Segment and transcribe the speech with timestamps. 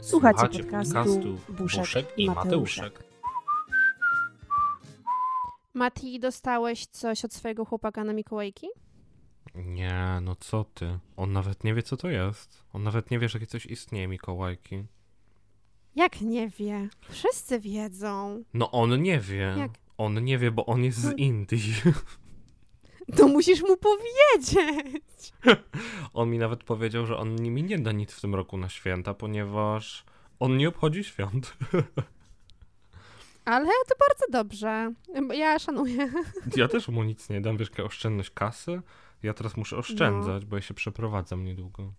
[0.00, 3.04] Słuchacie podcastu Buszek i Mateuszek.
[5.74, 8.66] Mati, dostałeś coś od swojego chłopaka na Mikołajki?
[9.54, 10.98] Nie, no co ty?
[11.16, 12.64] On nawet nie wie, co to jest.
[12.72, 14.84] On nawet nie wie, że coś istnieje, Mikołajki.
[15.96, 16.88] Jak nie wie?
[17.08, 18.44] Wszyscy wiedzą.
[18.54, 19.54] No on nie wie.
[19.58, 19.70] Jak?
[19.98, 21.74] On nie wie, bo on jest z Indii.
[23.16, 24.62] To musisz mu powiedzieć.
[26.12, 29.14] On mi nawet powiedział, że on mi nie da nic w tym roku na święta,
[29.14, 30.04] ponieważ
[30.40, 31.56] on nie obchodzi świąt.
[33.44, 34.92] Ale to bardzo dobrze.
[35.34, 36.12] Ja szanuję.
[36.56, 38.80] Ja też mu nic nie dam, wiesz, jaka oszczędność kasy.
[39.22, 41.92] Ja teraz muszę oszczędzać, bo ja się przeprowadzam niedługo.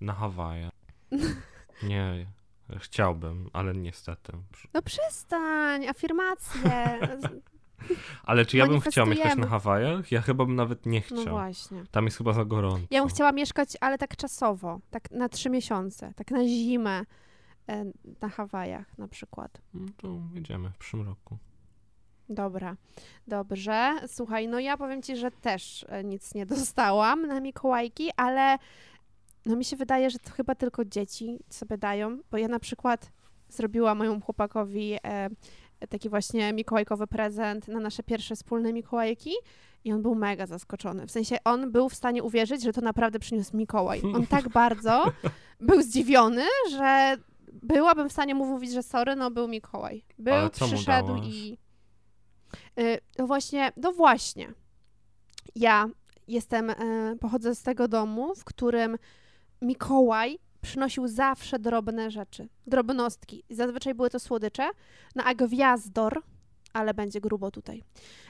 [0.00, 0.70] Na Hawaje.
[1.82, 2.26] Nie,
[2.78, 4.32] chciałbym, ale niestety.
[4.74, 6.98] No przestań, afirmacje.
[8.24, 9.46] Ale czy ja bym chciał mieszkać na.
[9.46, 10.12] Hawajach?
[10.12, 11.34] Ja chyba bym nawet nie No chciał.
[11.34, 11.84] właśnie.
[11.90, 12.86] Tam jest chyba za gorąco.
[12.90, 17.02] Ja bym chciała mieszkać, ale tak czasowo, tak na trzy miesiące, tak na zimę
[17.68, 17.84] e,
[18.20, 19.60] na Hawajach na przykład.
[19.74, 21.38] No to jedziemy w przyszłym roku.
[22.28, 22.76] Dobra,
[23.26, 23.94] dobrze.
[24.06, 28.58] Słuchaj, no ja powiem ci, że też e, nic nie dostałam na Mikołajki, ale
[29.46, 33.12] no mi się wydaje, że to chyba tylko dzieci sobie dają, bo ja na przykład
[33.48, 35.28] zrobiłam mojemu chłopakowi e,
[35.88, 39.32] taki właśnie mikołajkowy prezent na nasze pierwsze wspólne Mikołajki
[39.84, 41.06] i on był mega zaskoczony.
[41.06, 44.02] W sensie on był w stanie uwierzyć, że to naprawdę przyniósł Mikołaj.
[44.14, 45.12] On tak bardzo
[45.60, 47.16] był zdziwiony, że
[47.62, 50.04] byłabym w stanie mu mówić, że sorry, no był Mikołaj.
[50.18, 51.58] Był, przyszedł i...
[52.80, 54.52] Y, No właśnie, no właśnie.
[55.54, 55.88] Ja
[56.28, 58.98] jestem, y, pochodzę z tego domu, w którym
[59.62, 63.44] Mikołaj przynosił zawsze drobne rzeczy, drobnostki.
[63.50, 64.68] Zazwyczaj były to słodycze,
[65.14, 66.22] no a gwiazdor,
[66.72, 67.82] ale będzie grubo tutaj,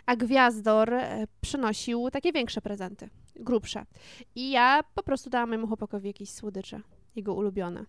[0.07, 3.87] a gwiazdor e, przynosił takie większe prezenty, grubsze.
[4.35, 6.81] I ja po prostu dałam mojemu chłopakowi jakieś słodycze,
[7.17, 7.85] jego ulubione.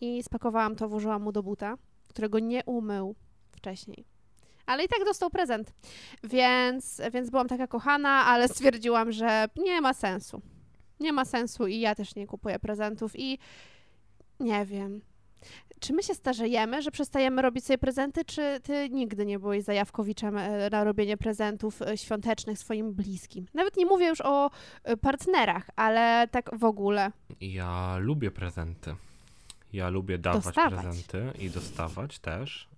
[0.00, 1.76] I spakowałam to, włożyłam mu do buta,
[2.08, 3.14] którego nie umył
[3.52, 4.04] wcześniej.
[4.66, 5.72] Ale i tak dostał prezent.
[6.24, 10.42] Więc, więc byłam taka kochana, ale stwierdziłam, że nie ma sensu.
[11.00, 13.38] Nie ma sensu i ja też nie kupuję prezentów i
[14.40, 15.00] nie wiem.
[15.80, 20.38] Czy my się starzejemy, że przestajemy robić sobie prezenty, czy ty nigdy nie byłeś zajawkowiczem
[20.38, 23.46] e, na robienie prezentów e, świątecznych swoim bliskim?
[23.54, 24.50] Nawet nie mówię już o
[24.84, 27.12] e, partnerach, ale tak w ogóle.
[27.40, 28.94] Ja lubię prezenty.
[29.72, 30.82] Ja lubię dawać Dostawać.
[30.82, 32.68] prezenty i dostawać też.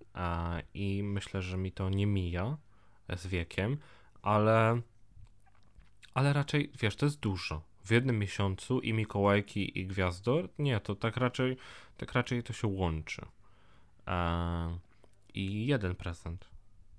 [0.73, 2.57] I myślę, że mi to nie mija
[3.17, 3.77] z wiekiem,
[4.21, 4.81] ale,
[6.13, 7.61] ale raczej, wiesz, to jest dużo.
[7.89, 11.57] W jednym miesiącu i Mikołajki i Gwiazdor, nie, to tak raczej,
[11.97, 13.21] tak raczej to się łączy.
[14.05, 14.69] A,
[15.33, 16.49] I jeden prezent.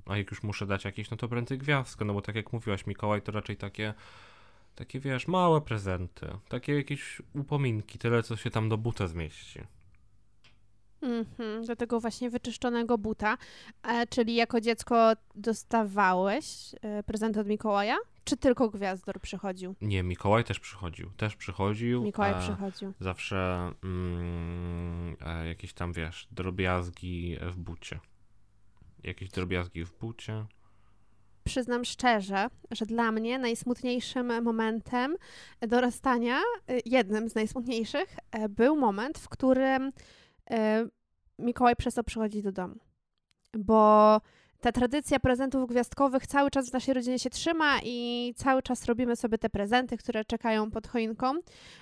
[0.07, 2.87] A jak już muszę dać jakiś, no to prędzej gwiazdkę, no bo tak jak mówiłaś,
[2.87, 3.95] Mikołaj to raczej takie
[4.75, 9.61] takie wiesz, małe prezenty, takie jakieś upominki, tyle co się tam do buta zmieści.
[11.03, 13.39] Mhm, do tego właśnie wyczyszczonego buta.
[13.83, 17.97] E, czyli jako dziecko dostawałeś e, prezenty od Mikołaja?
[18.31, 19.75] Czy tylko Gwiazdor przychodził?
[19.81, 22.03] Nie, Mikołaj też przychodził, też przychodził.
[22.03, 22.93] Mikołaj e, przychodził.
[23.01, 28.01] Zawsze mm, e, jakieś tam, wiesz, drobiazgi w bucie.
[29.05, 30.47] Jakieś drobiazgi w bucie.
[31.45, 35.17] Przyznam szczerze, że dla mnie najsmutniejszym momentem
[35.61, 36.39] dorastania,
[36.71, 39.93] y, jednym z najsmutniejszych, e, był moment, w którym
[40.51, 40.87] e,
[41.39, 42.77] Mikołaj przestał przychodzić do domu.
[43.59, 44.21] Bo
[44.61, 49.17] ta tradycja prezentów gwiazdkowych cały czas w naszej rodzinie się trzyma i cały czas robimy
[49.17, 51.35] sobie te prezenty, które czekają pod choinką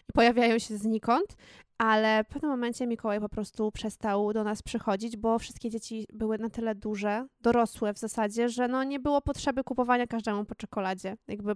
[0.08, 1.36] i pojawiają się znikąd,
[1.78, 6.38] ale w pewnym momencie Mikołaj po prostu przestał do nas przychodzić, bo wszystkie dzieci były
[6.38, 11.16] na tyle duże, dorosłe w zasadzie, że no nie było potrzeby kupowania każdemu po czekoladzie.
[11.28, 11.52] Jakby,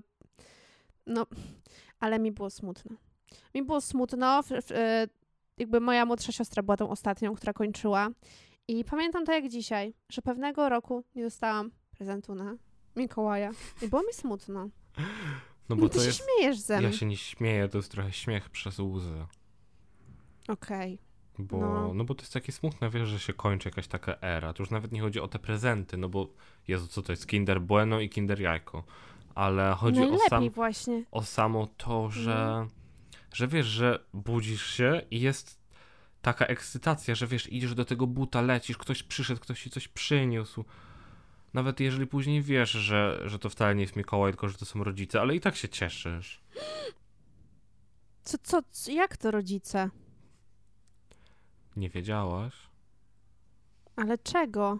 [1.07, 1.27] no,
[2.01, 2.97] ale mi było smutno.
[3.55, 4.41] Mi było smutno,
[4.71, 5.07] e,
[5.59, 8.09] jakby moja młodsza siostra była tą ostatnią, która kończyła
[8.69, 12.57] i pamiętam to jak dzisiaj, że pewnego roku nie dostałam prezentu na
[12.97, 13.51] Mikołaja
[13.83, 14.69] i było mi smutno.
[15.69, 16.23] No Bo bo ty to się jest.
[16.25, 16.87] śmiejesz ze mnie.
[16.87, 19.27] Ja się nie śmieję, to jest trochę śmiech przez łzy.
[20.49, 20.99] Okej.
[21.39, 21.95] Bo, No.
[21.95, 22.05] no.
[22.05, 24.53] bo to jest takie smutne, wiesz, że się kończy jakaś taka era.
[24.53, 26.29] To już nawet nie chodzi o te prezenty, no bo
[26.69, 27.27] Jezu, co to jest?
[27.27, 28.85] Kinder Bueno i Kinder Jajko.
[29.35, 31.05] Ale chodzi o, sam, właśnie.
[31.11, 32.67] o samo to, że
[33.33, 35.62] że wiesz, że budzisz się i jest
[36.23, 40.65] taka ekscytacja, że wiesz, idziesz do tego buta, lecisz, ktoś przyszedł, ktoś ci coś przyniósł.
[41.55, 44.85] Nawet jeżeli później wiesz, że, że to wcale nie jest Mikołaj, tylko że to są
[44.85, 46.41] rodzice, ale i tak się cieszysz.
[48.23, 49.91] Co, co, co jak to rodzice?
[51.77, 52.55] Nie wiedziałaś?
[53.97, 54.79] Ale czego?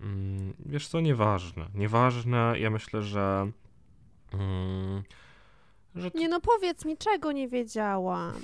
[0.00, 1.66] Mm, wiesz co, nieważne.
[1.74, 3.50] Nieważne, ja myślę, że...
[4.32, 5.02] Mm,
[5.94, 8.34] że Nie no powiedz mi, czego nie wiedziałam.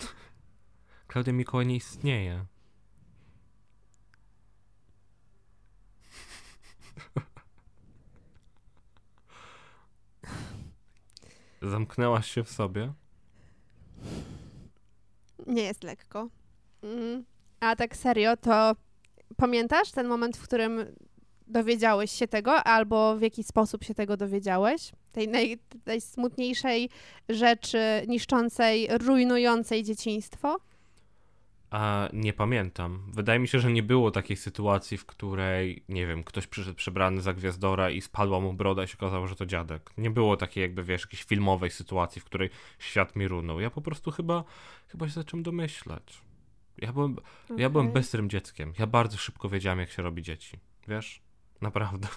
[1.11, 2.45] Klaudia Mikołaj nie istnieje.
[11.63, 12.93] Zamknęłaś się w sobie?
[15.47, 16.29] Nie jest lekko.
[16.83, 17.25] Mm.
[17.61, 18.77] A tak serio, to
[19.37, 20.87] pamiętasz ten moment, w którym
[21.47, 24.93] dowiedziałeś się tego, albo w jaki sposób się tego dowiedziałeś?
[25.13, 26.91] Tej naj, najsmutniejszej
[27.29, 27.79] rzeczy,
[28.09, 30.59] niszczącej, rujnującej dzieciństwo?
[31.71, 33.03] A nie pamiętam.
[33.13, 37.21] Wydaje mi się, że nie było takiej sytuacji, w której, nie wiem, ktoś przyszedł przebrany
[37.21, 39.91] za gwiazdora i spadła mu broda i się okazało, że to dziadek.
[39.99, 43.61] Nie było takiej jakby, wiesz, jakiejś filmowej sytuacji, w której świat mi runął.
[43.61, 44.45] Ja po prostu chyba,
[44.89, 46.21] chyba się zacząłem domyślać.
[46.79, 47.17] Ja byłem,
[47.57, 48.73] ja byłem bystrym dzieckiem.
[48.79, 50.59] Ja bardzo szybko wiedziałem, jak się robi dzieci.
[50.89, 51.23] Wiesz?
[51.61, 52.09] Naprawdę.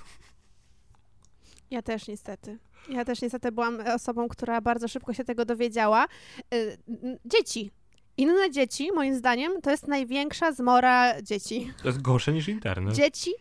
[1.72, 2.60] Ja też niestety.
[2.90, 6.06] Ja też niestety byłam osobą, która bardzo szybko się tego dowiedziała.
[6.54, 6.78] Y,
[7.26, 7.72] Dzieci.
[8.18, 11.74] Inne dzieci, moim zdaniem, to jest największa zmora dzieci.
[11.82, 12.96] To jest gorsze niż internet.
[12.96, 13.32] Dzieci.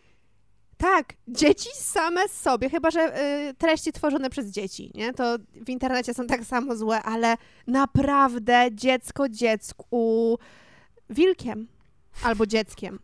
[0.76, 5.12] Tak, dzieci same z sobie, chyba że y, treści tworzone przez dzieci, nie?
[5.12, 7.36] To w internecie są tak samo złe, ale
[7.66, 10.38] naprawdę dziecko dziecku
[11.10, 11.68] wilkiem
[12.22, 12.98] albo dzieckiem.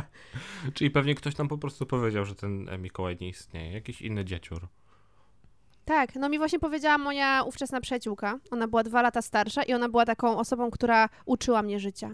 [0.74, 3.72] Czyli pewnie ktoś nam po prostu powiedział, że ten Mikołaj nie istnieje.
[3.72, 4.68] Jakiś inny dzieciur.
[5.86, 8.38] Tak, no mi właśnie powiedziała moja ówczesna przyjaciółka.
[8.50, 12.10] Ona była dwa lata starsza i ona była taką osobą, która uczyła mnie życia.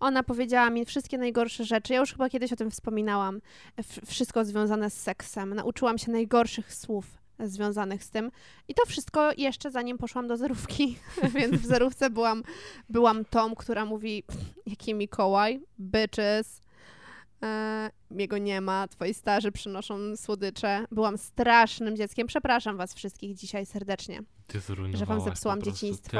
[0.00, 1.92] Ona powiedziała mi wszystkie najgorsze rzeczy.
[1.92, 3.40] Ja już chyba kiedyś o tym wspominałam.
[4.06, 5.54] Wszystko związane z seksem.
[5.54, 7.06] Nauczyłam się najgorszych słów
[7.38, 8.30] związanych z tym.
[8.68, 10.98] I to wszystko jeszcze zanim poszłam do zerówki.
[11.34, 12.42] Więc w zerówce byłam,
[12.88, 14.22] byłam tą, która mówi
[14.66, 16.63] jaki Mikołaj, bitches.
[17.42, 20.84] E, jego nie ma, twoi starzy przynoszą słodycze.
[20.90, 22.26] Byłam strasznym dzieckiem.
[22.26, 24.22] Przepraszam was wszystkich dzisiaj serdecznie.
[24.46, 26.18] Ty zrujnowałaś Że wam zepsułam dzieciństwo.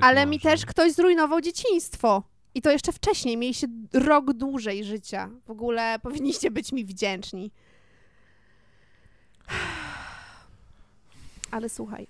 [0.00, 2.22] Ale mi też ktoś zrujnował dzieciństwo.
[2.54, 3.36] I to jeszcze wcześniej.
[3.36, 5.30] Mieliście rok dłużej życia.
[5.46, 7.50] W ogóle powinniście być mi wdzięczni.
[11.50, 12.06] Ale słuchaj,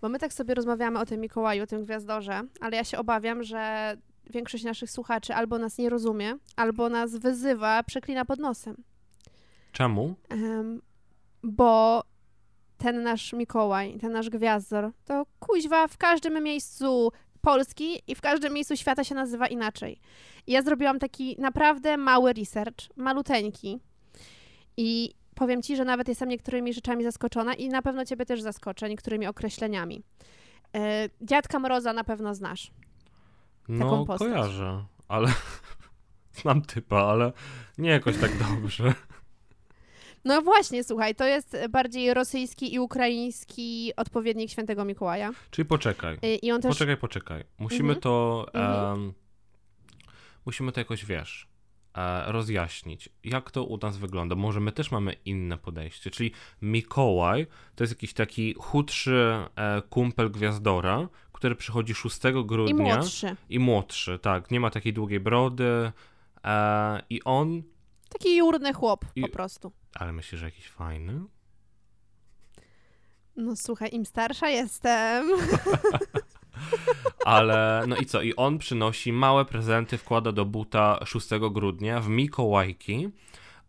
[0.00, 3.42] bo my tak sobie rozmawiamy o tym Mikołaju, o tym gwiazdorze, ale ja się obawiam,
[3.42, 3.96] że
[4.30, 8.76] większość naszych słuchaczy albo nas nie rozumie, albo nas wyzywa, przeklina pod nosem.
[9.72, 10.14] Czemu?
[10.28, 10.82] Em,
[11.42, 12.02] bo
[12.78, 18.52] ten nasz Mikołaj, ten nasz gwiazdor, to kuźwa w każdym miejscu Polski i w każdym
[18.52, 20.00] miejscu świata się nazywa inaczej.
[20.46, 23.80] I ja zrobiłam taki naprawdę mały research, maluteńki.
[24.76, 28.88] I powiem ci, że nawet jestem niektórymi rzeczami zaskoczona i na pewno ciebie też zaskoczę
[28.88, 30.02] niektórymi określeniami.
[30.76, 32.70] E, Dziadka Mroza na pewno znasz.
[33.68, 34.28] No, postać.
[34.28, 35.28] kojarzę, ale
[36.42, 37.32] znam typa, ale
[37.78, 38.94] nie jakoś tak dobrze.
[40.24, 45.30] No właśnie, słuchaj, to jest bardziej rosyjski i ukraiński odpowiednik świętego Mikołaja.
[45.50, 46.18] Czyli poczekaj.
[46.22, 47.44] E, I on też Poczekaj, poczekaj.
[47.58, 48.00] Musimy Mhm.
[48.00, 48.46] to.
[48.54, 48.92] Mhm.
[49.00, 49.12] em,
[50.46, 51.49] musimy to jakoś wiesz.
[51.94, 54.34] E, rozjaśnić, jak to u nas wygląda.
[54.34, 56.10] Może my też mamy inne podejście.
[56.10, 56.32] Czyli
[56.62, 62.74] Mikołaj to jest jakiś taki chudszy e, kumpel gwiazdora, który przychodzi 6 i grudnia.
[62.96, 63.36] młodszy.
[63.48, 64.50] I młodszy, tak.
[64.50, 65.92] Nie ma takiej długiej brody.
[66.44, 67.62] E, I on.
[68.08, 69.72] Taki jurny chłop I- po prostu.
[69.94, 71.20] Ale myślisz, że jakiś fajny?
[73.36, 75.26] No słuchaj, im starsza jestem.
[77.24, 78.22] Ale no i co?
[78.22, 83.08] I on przynosi małe prezenty, wkłada do buta 6 grudnia w Mikołajki,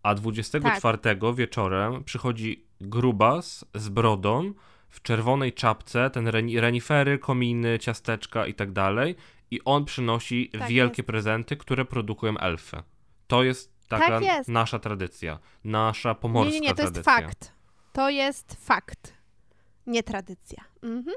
[0.04, 0.98] a 24
[1.36, 4.54] wieczorem przychodzi grubas z brodą
[4.90, 9.16] w czerwonej czapce, ten reni- renifery, kominy, ciasteczka i tak dalej.
[9.52, 11.08] I on przynosi Tak wielkie jest.
[11.08, 12.84] prezenty, które produkują elfy.
[13.28, 14.50] To jest taka Tak jest.
[14.50, 15.40] nasza tradycja.
[15.64, 17.28] Nasza Nie, pomorska nie, nie, to jest tradycja.
[17.28, 17.52] fakt.
[17.94, 19.14] To jest fakt.
[19.88, 20.64] Nie tradycja.
[20.84, 21.16] Mhm.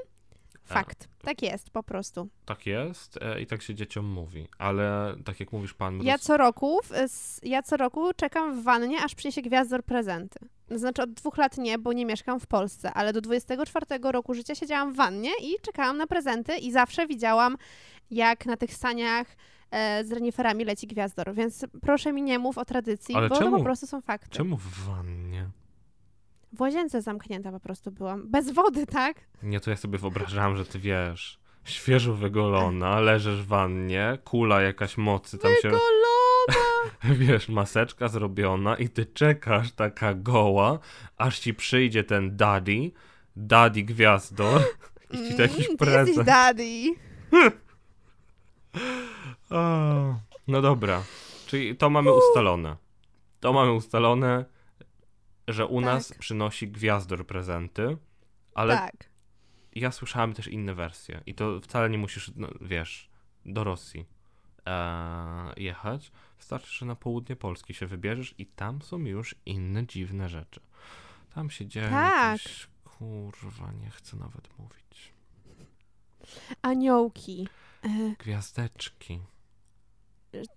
[0.65, 1.07] Fakt.
[1.21, 2.27] Tak jest, po prostu.
[2.45, 4.47] Tak jest e, i tak się dzieciom mówi.
[4.57, 8.97] Ale tak jak mówisz pan Ja co roku, w- ja co roku czekam w wannie,
[9.03, 10.39] aż przyniesie gwiazdor prezenty.
[10.71, 14.55] Znaczy od dwóch lat nie, bo nie mieszkam w Polsce, ale do 24 roku życia
[14.55, 17.57] siedziałam w wannie i czekałam na prezenty i zawsze widziałam,
[18.11, 19.27] jak na tych saniach
[19.71, 21.33] e, z reniferami leci gwiazdor.
[21.33, 24.29] Więc proszę mi nie mów o tradycji, Ale bo to czemu- po prostu są fakty.
[24.29, 25.49] Czemu w wannie?
[26.55, 28.27] W łazience zamknięta po prostu byłam.
[28.31, 29.17] Bez wody, tak?
[29.43, 34.97] Nie, to ja sobie wyobrażałam, że ty wiesz, świeżo wygolona, leżysz w wannie, kula jakaś
[34.97, 35.69] mocy tam się...
[35.69, 35.85] Golona!
[37.25, 40.79] Wiesz, maseczka zrobiona i ty czekasz taka goła,
[41.17, 42.91] aż ci przyjdzie ten daddy,
[43.35, 44.61] daddy gwiazdor
[45.13, 46.27] i ci da jakiś Mm, jesteś prezent.
[46.27, 46.73] daddy.
[49.49, 50.15] O,
[50.47, 51.03] No dobra,
[51.47, 52.75] czyli to mamy ustalone.
[53.39, 54.45] To mamy ustalone,
[55.47, 56.17] że u nas Tak.
[56.19, 57.97] przynosi gwiazdor prezenty,
[58.53, 59.09] ale Tak.
[59.75, 63.09] ja słyszałem też inne wersje i to wcale nie musisz, no, wiesz,
[63.45, 64.05] do Rosji
[64.65, 66.11] e, jechać.
[66.37, 70.59] Wystarczy, że na południe Polski się wybierzesz i tam są już inne dziwne rzeczy.
[71.35, 72.39] Tam się dzieje Tak.
[72.41, 72.67] jakieś...
[72.83, 75.13] Kurwa, nie chcę nawet mówić.
[76.61, 77.47] Aniołki.
[77.83, 79.19] E, Gwiazdeczki.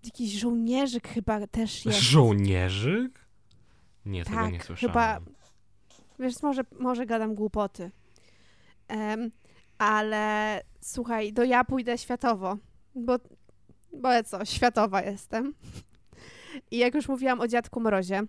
[0.05, 1.99] jakiś żołnierzyk chyba też jest.
[1.99, 3.28] Żołnierzyk?
[4.09, 4.93] Nie, tego Tak, nie słyszałem.
[4.93, 5.21] chyba-
[6.19, 7.91] Wiesz, może, może gadam głupoty.
[8.89, 9.31] Em,
[9.79, 12.57] ale słuchaj, do ja pójdę światowo,
[12.95, 13.17] bo,
[13.93, 15.55] bo ja co, światowa jestem.
[16.71, 18.23] I jak już mówiłam o dziadku Mrozie,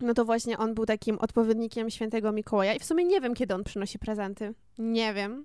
[0.00, 3.54] no to właśnie on był takim odpowiednikiem świętego Mikołaja i w sumie nie wiem, kiedy
[3.54, 4.54] on przynosi prezenty.
[4.78, 5.44] Nie wiem.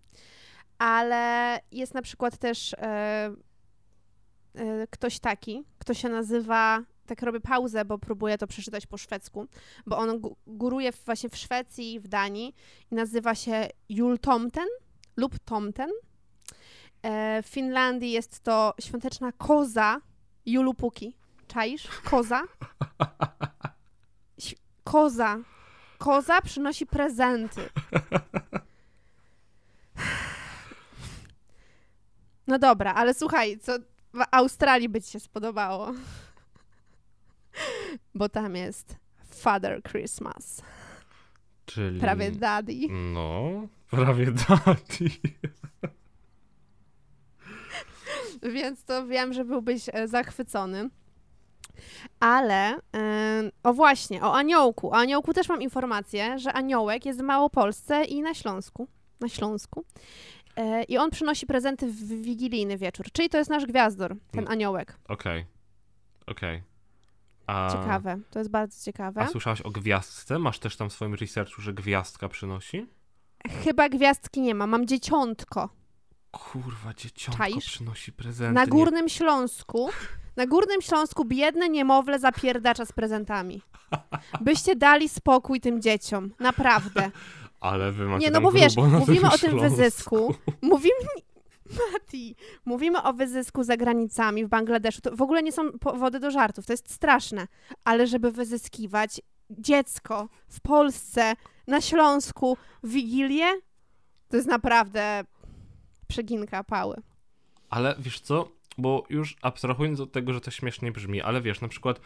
[0.78, 3.32] Ale jest na przykład też e,
[4.56, 9.48] e, ktoś taki, kto się nazywa, tak robię pauzę, bo próbuję to przeczytać po szwedzku,
[9.86, 12.56] bo on gó- góruje właśnie w Szwecji i w Danii
[12.92, 14.68] i nazywa się Jultomten
[15.18, 15.90] lub Tomten.
[17.02, 20.02] E, w Finlandii jest to świąteczna koza
[20.46, 21.16] Julupuki.
[21.48, 21.88] Czaisz?
[22.04, 22.42] Koza?
[24.84, 25.38] Koza.
[25.98, 27.70] Koza przynosi prezenty.
[32.48, 33.78] No dobra, ale słuchaj, co
[34.14, 35.92] w Australii by ci się spodobało.
[38.16, 38.96] Bo tam jest
[39.30, 40.62] Father Christmas.
[41.66, 42.00] Czyli...
[42.00, 42.74] Prawie daddy.
[42.90, 43.52] No,
[43.90, 45.10] prawie daddy.
[48.54, 50.90] Więc to wiem, że byłbyś e, zachwycony.
[52.20, 54.90] Ale, e, o właśnie, o aniołku.
[54.90, 58.88] O aniołku też mam informację, że aniołek jest w Małopolsce i na Śląsku.
[59.20, 59.86] Na Śląsku.
[60.56, 63.06] E, I on przynosi prezenty w wigilijny wieczór.
[63.12, 64.52] Czyli to jest nasz gwiazdor, ten Mm.
[64.52, 64.98] aniołek.
[65.08, 65.46] Okej,
[66.28, 66.62] okej.
[67.50, 69.22] A- Ciekawe, to jest bardzo ciekawe.
[69.22, 70.40] A słyszałaś o gwiazdce?
[70.40, 72.86] Masz też tam w swoim researchu, że gwiazdka przynosi?
[73.64, 75.70] Chyba gwiazdki nie ma, mam dzieciątko.
[76.32, 77.66] Kurwa, dzieciątko Czaisz?
[77.66, 78.54] przynosi prezenty.
[78.54, 79.90] Na nie- Górnym Śląsku,
[80.36, 83.62] na Górnym Śląsku biedne niemowlę zapierdacza z prezentami.
[84.42, 87.12] Byście dali spokój tym dzieciom, naprawdę.
[87.60, 90.36] Ale wy macie Nie, no bo wiesz, mówimy o tym wyzysku.
[90.62, 90.96] Mówimy,
[91.94, 92.36] Mati,
[92.66, 95.02] mówimy o wyzysku za granicami w Bangladeszu.
[95.02, 97.48] To w ogóle nie są powody do żartów, to jest straszne.
[97.84, 101.34] Ale żeby wyzyskiwać dziecko w Polsce,
[101.68, 103.48] na Śląsku, w Wigilię,
[104.30, 105.24] to jest naprawdę
[106.08, 106.96] przeginka pały.
[107.70, 108.52] Ale wiesz co?
[108.78, 112.00] Bo już abstrahując od tego, że to śmiesznie brzmi, ale wiesz, na przykład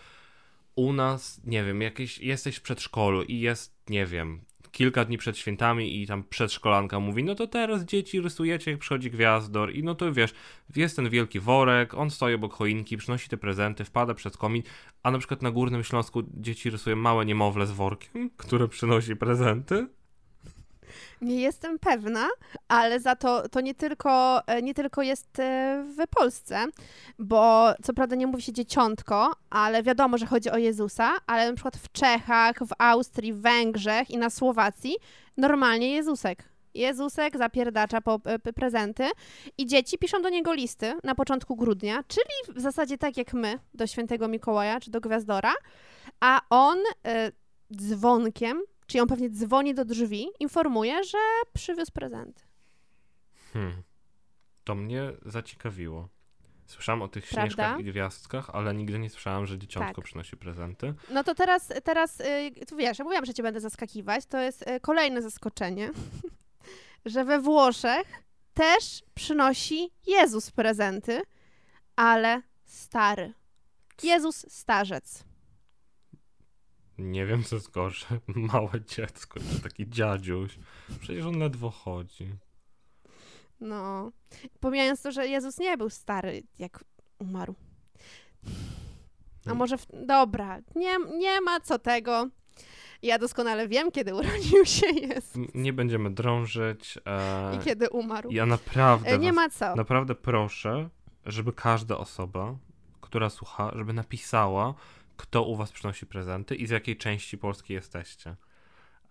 [0.75, 4.41] u nas, nie wiem, jakieś, jesteś w przedszkolu i jest, nie wiem,
[4.73, 9.11] kilka dni przed świętami i tam przedszkolanka mówi, no to teraz dzieci rysujecie, jak przychodzi
[9.11, 10.33] gwiazdor i no to wiesz,
[10.75, 14.63] jest ten wielki worek, on stoi obok choinki, przynosi te prezenty, wpada przed komin,
[15.03, 19.87] a na przykład na Górnym Śląsku dzieci rysują małe niemowlę z workiem, które przynosi prezenty.
[21.21, 22.27] Nie jestem pewna,
[22.67, 26.65] ale za to to nie tylko, e, nie tylko jest e, w Polsce,
[27.19, 31.53] bo co prawda nie mówi się dzieciątko, ale wiadomo, że chodzi o Jezusa, ale na
[31.53, 34.95] przykład w Czechach, w Austrii, w Węgrzech i na Słowacji
[35.38, 36.53] normalnie Jezusek.
[36.73, 39.09] Jezusek zapierdacza po e, prezenty
[39.57, 43.59] i dzieci piszą do niego listy na początku grudnia, czyli w zasadzie tak jak my
[43.73, 45.53] do świętego Mikołaja czy do Gwiazdora,
[46.19, 47.31] a on e,
[47.75, 51.17] dzwonkiem, czyli on pewnie dzwoni do drzwi, informuje, że
[51.53, 52.43] przywiózł prezenty.
[53.53, 53.83] Hmm.
[54.63, 56.09] To mnie zaciekawiło.
[56.65, 57.41] Słyszałam o tych Prawda?
[57.41, 60.05] śnieżkach i gwiazdkach, ale nigdy nie słyszałam, że dzieciątko Tak.
[60.05, 60.93] przynosi prezenty.
[61.09, 64.61] No to teraz, teraz y, tu wiesz, ja mówiłam, że cię będę zaskakiwać, to jest
[64.61, 65.91] y, kolejne zaskoczenie,
[67.05, 68.23] że we Włoszech
[68.53, 71.21] też przynosi Jezus prezenty,
[71.95, 73.33] ale stary.
[74.03, 75.23] Jezus starzec.
[76.97, 78.19] Nie wiem, co jest gorsze.
[78.53, 80.59] Małe dziecko, czy taki dziadziuś.
[81.00, 82.29] Przecież on ledwo chodzi.
[83.62, 84.12] No.
[84.59, 86.83] Pomijając to, że Jezus nie był stary, jak
[87.19, 87.55] umarł.
[89.45, 89.57] A Mm.
[89.57, 89.77] może.
[89.77, 89.85] W...
[90.05, 92.27] Dobra, nie, nie ma co tego.
[93.01, 96.97] Ja doskonale wiem, kiedy urodził się Jezus N- Nie będziemy drążyć.
[97.05, 98.31] E, i kiedy umarł.
[98.31, 99.75] ja naprawdę, E, Nie was, ma co.
[99.75, 100.89] naprawdę proszę,
[101.25, 102.55] żeby każda osoba,
[103.01, 104.73] która słucha, żeby napisała,
[105.17, 108.36] kto u was przynosi prezenty i z jakiej części Polski jesteście.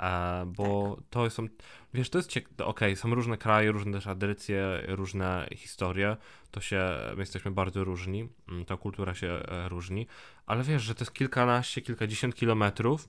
[0.00, 1.48] E, bo to są,
[1.94, 6.16] wiesz, to jest ciekawe, okej, są różne kraje, różne tradycje, różne historie,
[6.50, 10.06] to się, my jesteśmy bardzo różni, mm, ta kultura się e, różni,
[10.46, 13.08] ale wiesz, że to jest kilkanaście, kilkadziesiąt kilometrów,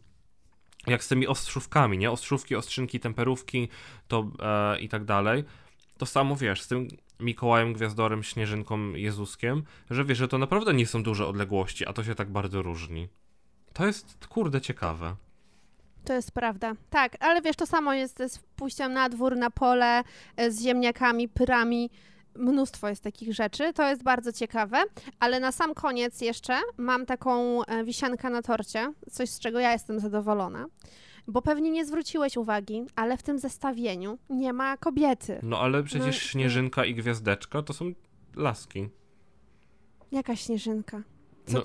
[0.88, 2.12] jak z tymi ostrzówkami, nie?
[2.12, 3.68] Ostrzówki, ostrzynki, temperówki
[4.08, 5.44] to e, i tak dalej.
[5.98, 6.88] To samo wiesz, z tym
[7.20, 12.03] Mikołajem, Gwiazdorem, Śnieżynką, Jezuskiem, że wiesz, że to naprawdę nie są duże odległości, a to
[12.03, 13.08] się tak bardzo różni.
[13.74, 15.15] To jest, kurde, ciekawe.
[16.05, 16.74] To jest prawda.
[16.89, 20.03] Tak, ale wiesz, to samo jest z pójściem na dwór, na pole,
[20.38, 21.89] e, z ziemniakami, pyrami.
[22.36, 23.74] Mnóstwo jest takich rzeczy.
[23.74, 24.84] To jest bardzo ciekawe.
[25.20, 29.72] Ale na sam koniec jeszcze mam taką e, wisiankę na torcie, coś z czego ja
[29.72, 30.65] jestem zadowolona.
[31.27, 35.39] Bo pewnie nie zwróciłeś uwagi, ale w tym zestawieniu nie ma kobiety.
[35.44, 37.92] No ale przecież No, Śnieżynka i Gwiazdeczka to są
[38.36, 38.89] laski.
[40.12, 41.01] Jaka śnieżynka?
[41.46, 41.63] Co, No.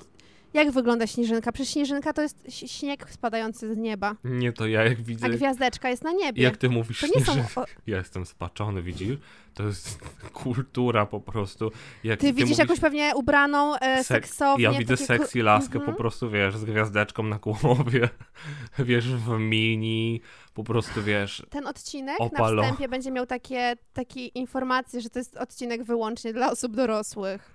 [0.53, 1.51] Jak wygląda śnieżynka?
[1.51, 2.37] Przecież śnieżynka to jest
[2.67, 6.43] śnieg spadający z nieba, Nie, to ja jak widzę, a gwiazdeczka jest na niebie.
[6.43, 7.65] jak ty mówisz to nie są...
[7.87, 9.17] Ja jestem spaczony, widzisz?
[9.53, 9.99] To jest
[10.43, 11.71] kultura po prostu.
[12.03, 14.63] Jak ty widzisz mówisz- jakąś pewnie ubraną e, Sek- seksownie.
[14.63, 15.91] Ja widzę takie sexy laskę Mhm.
[15.95, 18.09] po prostu, wiesz, z gwiazdeczką na głowie,
[18.79, 20.21] wiesz, w mini,
[20.53, 22.61] po prostu, wiesz, Ten odcinek Opalo.
[22.61, 27.51] na wstępie będzie miał takie, takie informacje, że to jest odcinek wyłącznie dla osób dorosłych.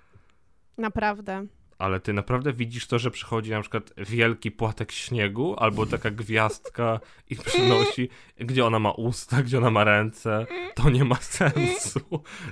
[0.77, 1.45] Naprawdę.
[1.77, 6.99] Ale ty naprawdę widzisz to, że przychodzi na przykład wielki płatek śniegu, albo taka gwiazdka
[7.29, 11.99] i przynosi, gdzie ona ma usta, gdzie ona ma ręce, to nie ma sensu.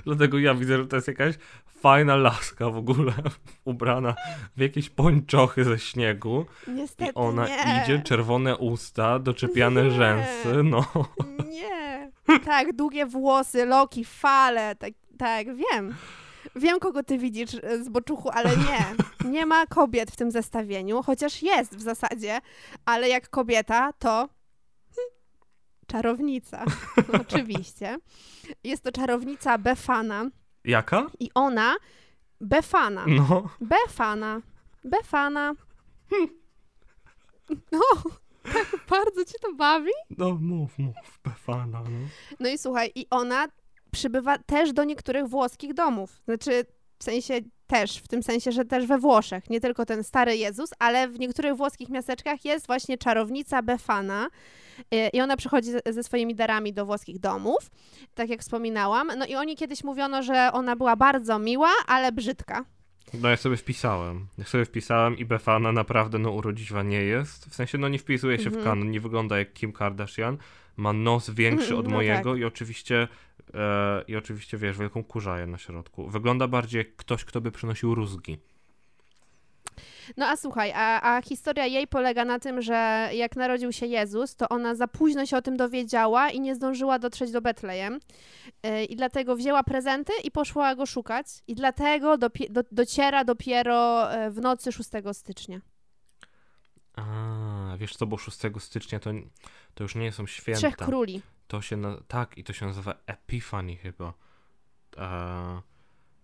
[0.04, 1.34] Dlatego ja widzę, że to jest jakaś
[1.80, 3.12] fajna laska w ogóle,
[3.64, 4.14] ubrana
[4.56, 7.82] w jakieś pończochy ze śniegu Niestety i ona nie.
[7.84, 9.90] idzie, czerwone usta, doczepiane Nie.
[9.90, 10.84] rzęsy, no.
[11.50, 12.10] Nie.
[12.44, 14.76] Tak, długie włosy, loki, fale.
[14.76, 15.94] Tak, tak, wiem.
[16.56, 18.84] Wiem, kogo ty widzisz e, z boczuchu, ale nie.
[19.30, 22.40] Nie ma kobiet w tym zestawieniu, chociaż jest w zasadzie,
[22.84, 24.08] ale jak kobieta, to
[24.94, 25.10] hmm,
[25.90, 26.64] czarownica.
[27.22, 27.98] Oczywiście.
[28.64, 30.30] Jest to czarownica Befana
[30.64, 31.06] Jaka?
[31.20, 31.76] i ona
[32.40, 33.04] Befana.
[33.06, 33.50] No.
[33.60, 34.40] Befana.
[34.84, 35.54] Befana.
[37.72, 37.80] No,
[38.52, 39.90] tak bardzo cię to bawi?
[40.18, 42.08] No mów, mów, Befana, no.
[42.40, 43.46] No i słuchaj, i ona
[43.94, 46.20] przybywa też do niektórych włoskich domów.
[46.24, 46.64] Znaczy,
[46.98, 47.34] w sensie
[47.66, 49.50] też, w tym sensie, że też we Włoszech.
[49.50, 54.26] Nie tylko ten stary Jezus, ale w niektórych włoskich miasteczkach jest właśnie czarownica Befana.
[54.94, 57.70] Y, I ona przychodzi ze- swoimi darami do włoskich domów,
[58.14, 59.10] tak jak wspominałam.
[59.18, 62.64] No i oni kiedyś mówiono, że ona była bardzo miła, ale brzydka.
[63.22, 64.26] No ja sobie wpisałem.
[64.38, 67.46] Ja sobie wpisałem i Befana naprawdę no urodziwa nie jest.
[67.46, 68.62] W sensie no nie wpisuje się Mhm.
[68.62, 70.38] w kanon, nie wygląda jak Kim Kardashian.
[70.76, 73.08] Ma nos większy Mhm, od no mojego i oczywiście e,
[74.08, 76.08] i oczywiście wiesz, wielką kurzaję na środku.
[76.08, 78.38] Wygląda bardziej jak ktoś, kto by przynosił rózgi.
[80.16, 84.36] No a słuchaj, a, a historia jej polega na tym, że jak narodził się Jezus,
[84.36, 88.00] to ona za późno się o tym dowiedziała i nie zdążyła dotrzeć do Betlejem.
[88.62, 91.26] Yy, I dlatego wzięła prezenty i poszła go szukać.
[91.46, 95.60] I dlatego dopie- do, dociera dopiero e, w nocy 6 stycznia.
[96.96, 99.10] A, wiesz co, bo 6 stycznia to,
[99.74, 100.58] to już nie są święta.
[100.58, 101.22] Trzech króli.
[101.48, 104.14] To się na, tak, i to się nazywa Epiphany chyba.
[104.96, 105.62] E,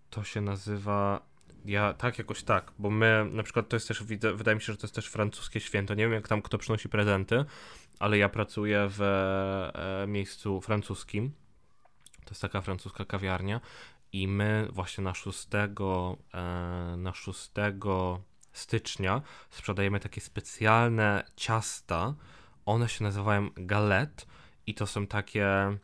[0.09, 1.21] to się nazywa.
[1.65, 4.03] Ja tak jakoś tak, bo my na przykład to jest też,
[4.33, 5.93] wydaje mi się, że to jest też francuskie święto.
[5.93, 7.45] Nie wiem, jak tam kto przynosi prezenty,
[7.99, 11.31] ale ja pracuję w e, miejscu francuskim.
[12.25, 13.61] To jest taka francuska kawiarnia.
[14.13, 17.51] I my właśnie na 6, e, na 6
[18.53, 22.13] stycznia sprzedajemy takie specjalne ciasta.
[22.65, 24.25] One się nazywają galette
[24.67, 25.77] i to są takie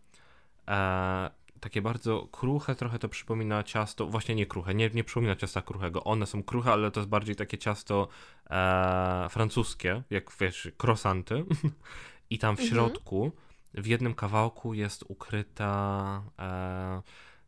[0.67, 5.61] e, takie bardzo kruche, trochę to przypomina ciasto, właśnie nie kruche, nie, nie przypomina ciasta
[5.61, 8.07] kruchego, one są kruche, ale to jest bardziej takie ciasto
[8.49, 11.45] e, francuskie, jak wiesz, croissanty
[12.29, 12.69] i tam w Mhm.
[12.69, 13.31] środku
[13.73, 17.01] w jednym kawałku jest ukryta e,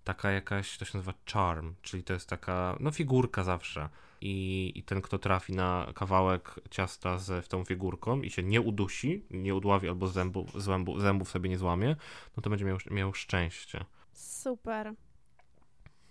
[0.03, 3.89] taka jakaś, to się nazywa charm, czyli to jest taka, no figurka zawsze.
[4.21, 8.61] I, I ten, kto trafi na kawałek ciasta z w tą figurką i się nie
[8.61, 11.95] udusi, nie udławi albo zębów, zębów, zębów sobie nie złamie,
[12.37, 13.85] no to będzie miał, miał szczęście.
[14.13, 14.93] Super.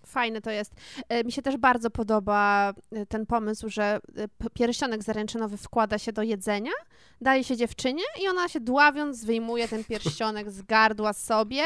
[0.07, 0.75] Fajne to jest.
[1.09, 6.13] E, Mi się też bardzo podoba e, ten pomysł, że e, pierścionek zaręczynowy wkłada się
[6.13, 6.73] do jedzenia,
[7.21, 11.63] daje się dziewczynie i ona się dławiąc wyjmuje ten pierścionek z gardła sobie,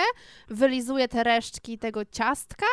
[0.49, 2.67] wylizuje te resztki tego ciastka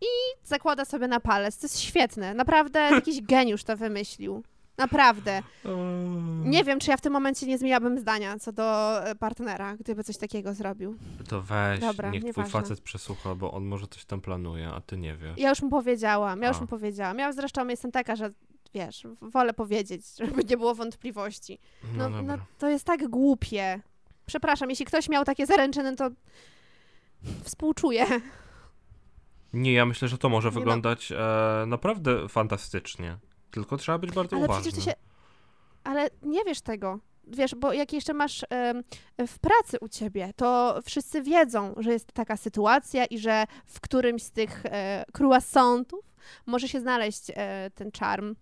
[0.00, 0.06] i
[0.44, 1.58] zakłada sobie na palec.
[1.58, 2.34] To jest świetne.
[2.34, 4.42] Naprawdę jakiś geniusz to wymyślił.
[4.78, 5.42] Naprawdę.
[6.44, 10.04] Nie wiem, czy ja w tym momencie nie zmieniłabym zdania co do e, partnera, gdyby
[10.04, 10.96] coś takiego zrobił.
[11.28, 14.96] To weź, Dobra, niech twój facet przesłucha, bo on może coś tam planuje, a ty
[14.96, 15.38] nie wiesz.
[15.38, 16.60] Ja już mu powiedziałam, ja już A.
[16.60, 17.18] mu powiedziałam.
[17.18, 18.30] Ja zresztą jestem taka, że
[18.74, 21.58] wiesz, wolę powiedzieć, żeby nie było wątpliwości.
[21.94, 23.80] No, No, no to jest tak głupie.
[24.26, 26.10] Przepraszam, jeśli ktoś miał takie zaręczyny, to
[27.42, 28.06] współczuję.
[29.52, 31.16] Nie, ja myślę, że to może Nie ma- wyglądać e,
[31.66, 33.18] naprawdę fantastycznie.
[33.50, 34.62] Tylko trzeba być bardzo Ale uważnym.
[34.72, 34.96] przecież ty się.
[35.84, 36.98] Ale nie wiesz tego.
[37.28, 38.44] Wiesz, bo jak jeszcze masz
[39.26, 44.22] w pracy u ciebie, to wszyscy wiedzą, że jest taka sytuacja i że w którymś
[44.22, 46.04] z tych e, croissantów
[46.46, 48.34] może się znaleźć e, ten charm,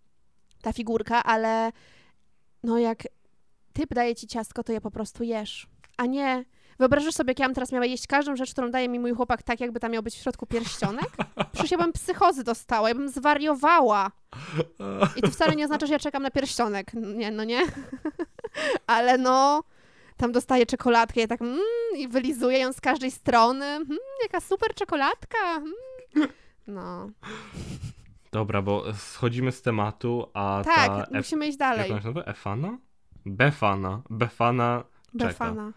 [0.63, 1.73] ta figurka, ale
[2.63, 3.03] no jak
[3.73, 5.67] typ daje ci ciastko, to je po prostu jesz.
[5.97, 6.45] A nie.
[6.79, 9.43] Wyobrażasz sobie, jak ja bym teraz miała jeść każdą rzecz, którą daje mi mój chłopak,
[9.43, 11.09] tak jakby tam miał być w środku pierścionek?
[11.53, 14.11] Przecież ja bym psychozy dostała, ja bym zwariowała.
[15.17, 16.95] I to wcale nie oznacza, że ja czekam na pierścionek.
[16.95, 17.63] Nie, no nie.
[18.87, 19.63] Ale no,
[20.17, 21.59] tam dostaję czekoladkę i tak mm,
[21.97, 23.65] i wylizuję ją z każdej strony.
[23.65, 25.39] Mm, jaka super czekoladka.
[25.57, 26.29] Mm.
[26.67, 27.11] No.
[28.33, 30.75] Dobra, bo schodzimy z tematu, a ta...
[30.75, 31.09] Tak, F...
[31.11, 31.91] musimy iść Jak dalej.
[31.91, 32.25] ona się nazywa?
[32.25, 32.79] Efana?
[33.27, 34.03] Befana.
[34.11, 34.85] Befana.
[35.15, 35.73] Befana.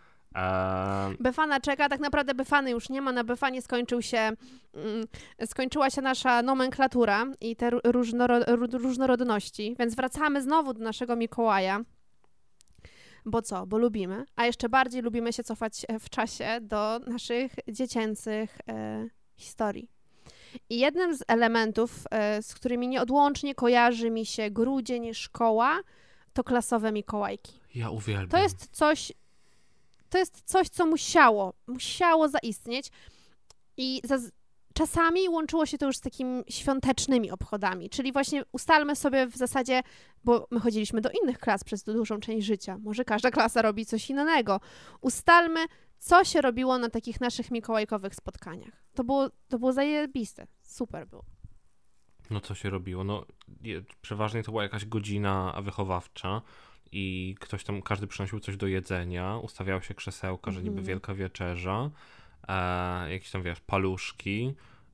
[1.19, 5.05] Befana czeka, tak naprawdę Befany już nie ma, na Befanie skończył się, mm,
[5.45, 11.15] skończyła się nasza nomenklatura i te ró- różnoro, ró- różnorodności, więc wracamy znowu do naszego
[11.15, 11.79] Mikołaja.
[13.25, 13.65] Bo co?
[13.67, 19.07] Bo lubimy, a jeszcze bardziej lubimy się cofać e, w czasie do naszych dziecięcych e,
[19.35, 19.89] historii.
[20.69, 25.79] I jednym z elementów, e, z którymi nieodłącznie kojarzy mi się grudzień, szkoła,
[26.33, 27.59] to klasowe Mikołajki.
[27.75, 28.29] ja uwielbiam.
[28.29, 29.11] To jest coś,
[30.09, 32.89] to jest coś, co musiało, musiało zaistnieć
[33.77, 34.31] i zaz-
[34.73, 39.81] czasami łączyło się to już z takimi świątecznymi obchodami, czyli właśnie ustalmy sobie w zasadzie,
[40.23, 44.09] bo my chodziliśmy do innych klas przez dużą część życia, może każda klasa robi coś
[44.09, 44.59] innego.
[45.01, 45.65] Ustalmy,
[45.99, 48.83] co się robiło na takich naszych mikołajkowych spotkaniach.
[48.95, 51.23] To było, to było zajebiste, super było.
[52.29, 53.03] No co się robiło?
[53.03, 53.25] No
[53.61, 56.41] je, przeważnie to była jakaś godzina wychowawcza
[56.91, 60.85] i ktoś tam, każdy przynosił coś do jedzenia, ustawiało się krzesełka, że niby Mhm.
[60.85, 61.89] wielka wieczerza,
[62.47, 64.53] e, jakieś tam, wiesz, paluszki,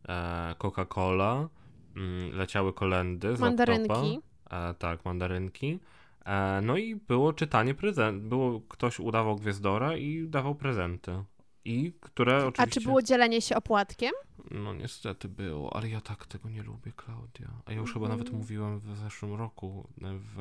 [0.10, 1.48] e, Coca-Cola,
[1.96, 3.90] mm, leciały kolendy z Mandarynki.
[3.90, 4.70] laptopa.
[4.70, 5.80] E, tak, mandarynki.
[6.26, 8.24] E, no i było czytanie prezent.
[8.24, 11.24] Było, ktoś udawał gwiazdora i dawał prezenty.
[11.66, 12.82] I które A oczywiście...
[12.82, 14.12] czy było dzielenie się opłatkiem?
[14.52, 17.50] No niestety było, ale ja tak tego nie lubię, Klaudia.
[17.66, 18.38] A ja już chyba nawet Mhm.
[18.42, 20.38] mówiłem w zeszłym roku, w,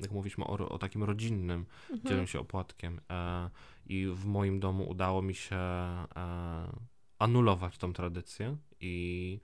[0.00, 2.00] jak mówiliśmy o, o takim rodzinnym, Mhm.
[2.08, 3.00] dzielę się opłatkiem.
[3.10, 3.50] E,
[3.86, 6.06] I w moim domu udało mi się e,
[7.18, 9.40] anulować tą tradycję i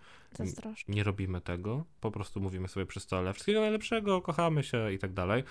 [0.88, 1.85] nie robimy tego.
[2.00, 5.42] Po prostu mówimy sobie przy stole wszystkiego najlepszego, kochamy się i tak dalej.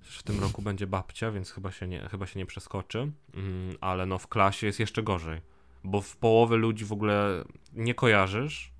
[0.00, 3.12] W tym roku będzie babcia, więc chyba się nie, chyba się nie przeskoczy.
[3.34, 5.40] Mm, ale no w klasie jest jeszcze gorzej.
[5.84, 8.72] Bo w połowy ludzi w ogóle nie kojarzysz.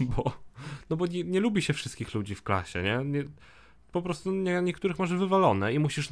[0.00, 0.32] bo
[0.90, 3.04] no bo nie, nie lubi się wszystkich ludzi w klasie, nie?
[3.04, 3.24] nie
[3.92, 6.08] po prostu nie, niektórych masz wywalone i musisz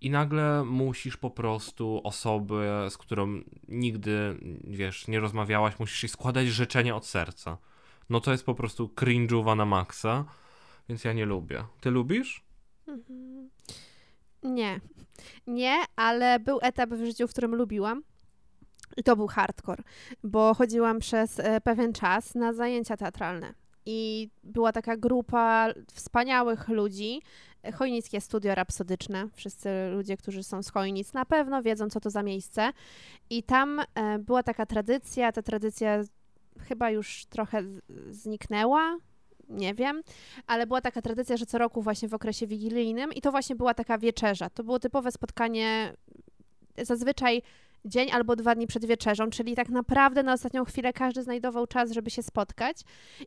[0.00, 6.48] i nagle musisz po prostu osobę, z którą nigdy, wiesz, nie rozmawiałaś, musisz jej składać
[6.48, 7.58] życzenia od serca.
[8.10, 10.24] No to jest po prostu cringe'owa na maksa,
[10.88, 11.64] więc ja nie lubię.
[11.80, 12.44] Ty lubisz?
[12.86, 13.50] Mhm.
[14.42, 14.80] Nie.
[15.46, 18.02] Nie, ale był etap w życiu, w którym lubiłam.
[18.96, 19.82] I to był hardcore,
[20.24, 23.54] bo chodziłam przez e, pewien czas na zajęcia teatralne.
[23.86, 27.22] I była taka grupa wspaniałych ludzi,
[27.74, 29.28] Chojnickie Studio Rapsodyczne.
[29.32, 32.72] Wszyscy ludzie, którzy są z Chojnic, na pewno wiedzą, co to za miejsce.
[33.30, 36.02] I tam e, była taka tradycja, ta tradycja
[36.60, 37.62] chyba już trochę
[38.10, 38.96] zniknęła,
[39.48, 40.02] nie wiem,
[40.46, 43.74] ale była taka tradycja, że co roku właśnie w okresie wigilijnym i to właśnie była
[43.74, 44.50] taka wieczerza.
[44.50, 45.92] To było typowe spotkanie
[46.78, 47.42] zazwyczaj
[47.84, 51.90] dzień albo dwa dni przed wieczerzą, czyli tak naprawdę na ostatnią chwilę każdy znajdował czas,
[51.90, 52.76] żeby się spotkać.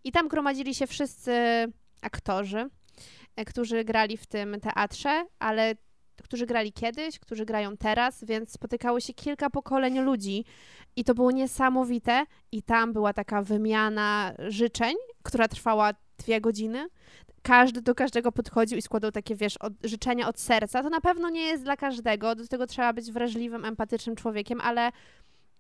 [0.04, 1.34] I tam gromadzili się wszyscy
[2.02, 2.70] aktorzy,
[3.36, 5.76] e, którzy grali w tym teatrze, ale
[6.24, 10.46] którzy grali kiedyś, którzy grają teraz, więc spotykało się kilka pokoleń ludzi
[10.96, 12.26] i to było niesamowite.
[12.52, 16.88] I tam była taka wymiana życzeń, która trwała dwie godziny.
[17.42, 20.84] Każdy do każdego podchodził i składał takie, wiesz, od, życzenia od serca.
[20.84, 24.92] To na pewno nie jest dla każdego, do tego trzeba być wrażliwym, empatycznym człowiekiem, ale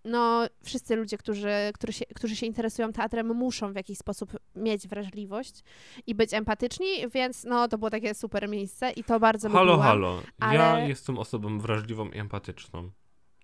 [0.05, 4.87] no, wszyscy ludzie, którzy, którzy, się, którzy się interesują teatrem, muszą w jakiś sposób mieć
[4.87, 5.63] wrażliwość
[6.07, 9.81] i być empatyczni, więc no, to było takie super miejsce i to bardzo Halo, lubiłam.
[9.87, 10.21] halo.
[10.53, 12.91] Ja ale- jestem osobą wrażliwą i empatyczną.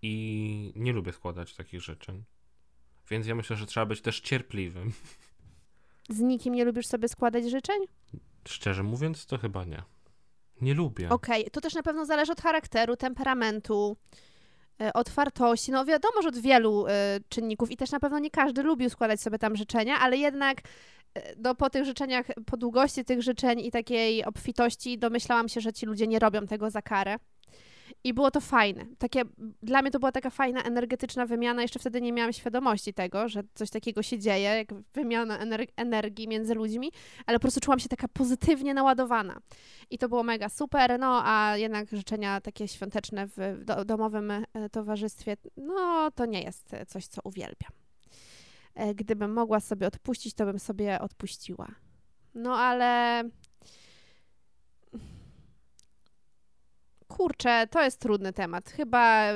[0.01, 2.23] I nie lubię składać takich życzeń.
[3.09, 4.91] Więc ja myślę, że trzeba być też cierpliwym.
[6.13, 7.81] Z nikim nie lubisz sobie składać życzeń?
[8.47, 9.83] Szczerze mówiąc, to chyba nie.
[10.61, 11.09] Nie lubię.
[11.09, 13.97] Okej, to też na pewno zależy od charakteru, temperamentu,
[14.81, 15.71] e, otwartości.
[15.71, 19.21] No wiadomo, że od wielu e, czynników i też na pewno nie każdy lubił składać
[19.21, 20.61] sobie tam życzenia, ale jednak
[21.15, 25.73] e, no, po tych życzeniach, po długości tych życzeń i takiej obfitości domyślałam się, że
[25.73, 27.17] ci ludzie nie robią tego za karę.
[28.03, 28.85] I było to fajne.
[28.97, 29.21] Takie,
[29.63, 31.61] dla mnie to była taka fajna, energetyczna wymiana.
[31.61, 36.27] Jeszcze wtedy nie miałam świadomości tego, że coś takiego się dzieje, jak wymiana ener energii
[36.27, 36.91] między ludźmi,
[37.25, 39.39] ale po prostu czułam się taka pozytywnie naładowana.
[39.89, 40.99] I to było mega super.
[40.99, 46.75] No, a jednak życzenia takie świąteczne w do domowym e, towarzystwie, no, to nie jest
[46.87, 47.71] coś, co uwielbiam.
[48.75, 51.67] E, gdybym mogła sobie odpuścić, to bym sobie odpuściła.
[52.35, 53.23] No, ale
[57.11, 58.69] kurczę, to jest trudny temat.
[58.69, 59.27] Chyba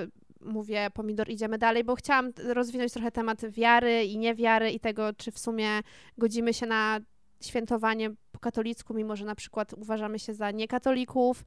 [0.42, 5.32] mówię, pomidor, idziemy dalej, bo chciałam rozwinąć trochę temat wiary i niewiary i tego, czy
[5.32, 5.82] w sumie
[6.18, 7.00] godzimy się na
[7.42, 11.44] świętowanie po katolicku, mimo że na przykład uważamy się za niekatolików,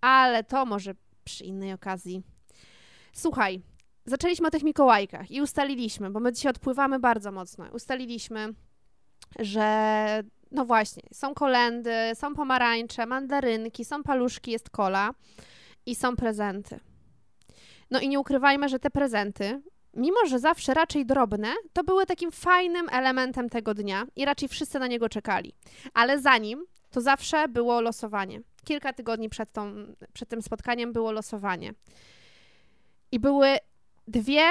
[0.00, 2.22] ale to może przy innej okazji.
[3.12, 3.60] Słuchaj,
[4.04, 8.54] zaczęliśmy o tych Mikołajkach i ustaliliśmy, bo my dzisiaj odpływamy bardzo mocno, ustaliliśmy,
[9.38, 15.10] że no właśnie, są kolendy, są pomarańcze, mandarynki, są paluszki, jest kola
[15.86, 16.80] i są prezenty.
[17.90, 19.62] No i nie ukrywajmy, że te prezenty,
[19.94, 24.78] mimo że zawsze raczej drobne, to były takim fajnym elementem tego dnia i raczej wszyscy
[24.78, 25.52] na niego czekali.
[25.94, 28.40] Ale zanim, to zawsze było losowanie.
[28.64, 29.74] Kilka tygodni przed, tą,
[30.12, 31.74] przed tym spotkaniem było losowanie.
[33.12, 33.56] I były
[34.08, 34.42] dwie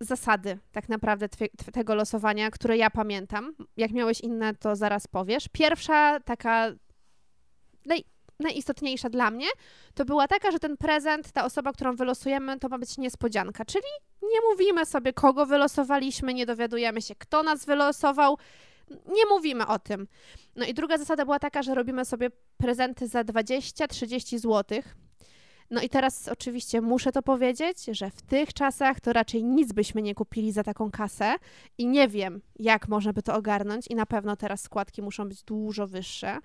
[0.00, 1.28] zasady tak naprawdę
[1.72, 3.54] tego losowania, które ja pamiętam.
[3.76, 5.48] Jak miałeś inne, to zaraz powiesz.
[5.52, 6.72] Pierwsza, taka
[7.86, 8.04] naj,
[8.40, 9.46] najistotniejsza dla mnie,
[9.94, 13.64] to była taka, że ten prezent, ta osoba, którą wylosujemy, to ma być niespodzianka.
[13.64, 13.84] Czyli
[14.22, 18.38] nie mówimy sobie, kogo wylosowaliśmy, nie dowiadujemy się, kto nas wylosował.
[18.90, 20.08] Nie mówimy o tym.
[20.56, 24.96] No i druga zasada była taka, że robimy sobie prezenty za 20-30 złotych
[25.70, 30.02] no i teraz oczywiście muszę to powiedzieć, że w tych czasach to raczej nic byśmy
[30.02, 31.34] nie kupili za taką kasę
[31.78, 35.42] i nie wiem, jak można by to ogarnąć i na pewno teraz składki muszą być
[35.42, 36.38] dużo wyższe.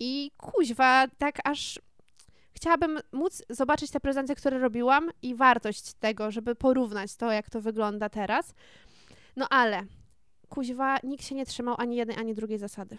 [0.00, 1.80] I kuźwa, tak aż
[2.52, 7.60] chciałabym móc zobaczyć te prezenty, które robiłam i wartość tego, żeby porównać to, jak to
[7.60, 8.54] wygląda teraz.
[9.36, 9.82] No ale,
[10.48, 12.98] kuźwa, nikt się nie trzymał ani jednej, ani drugiej zasady.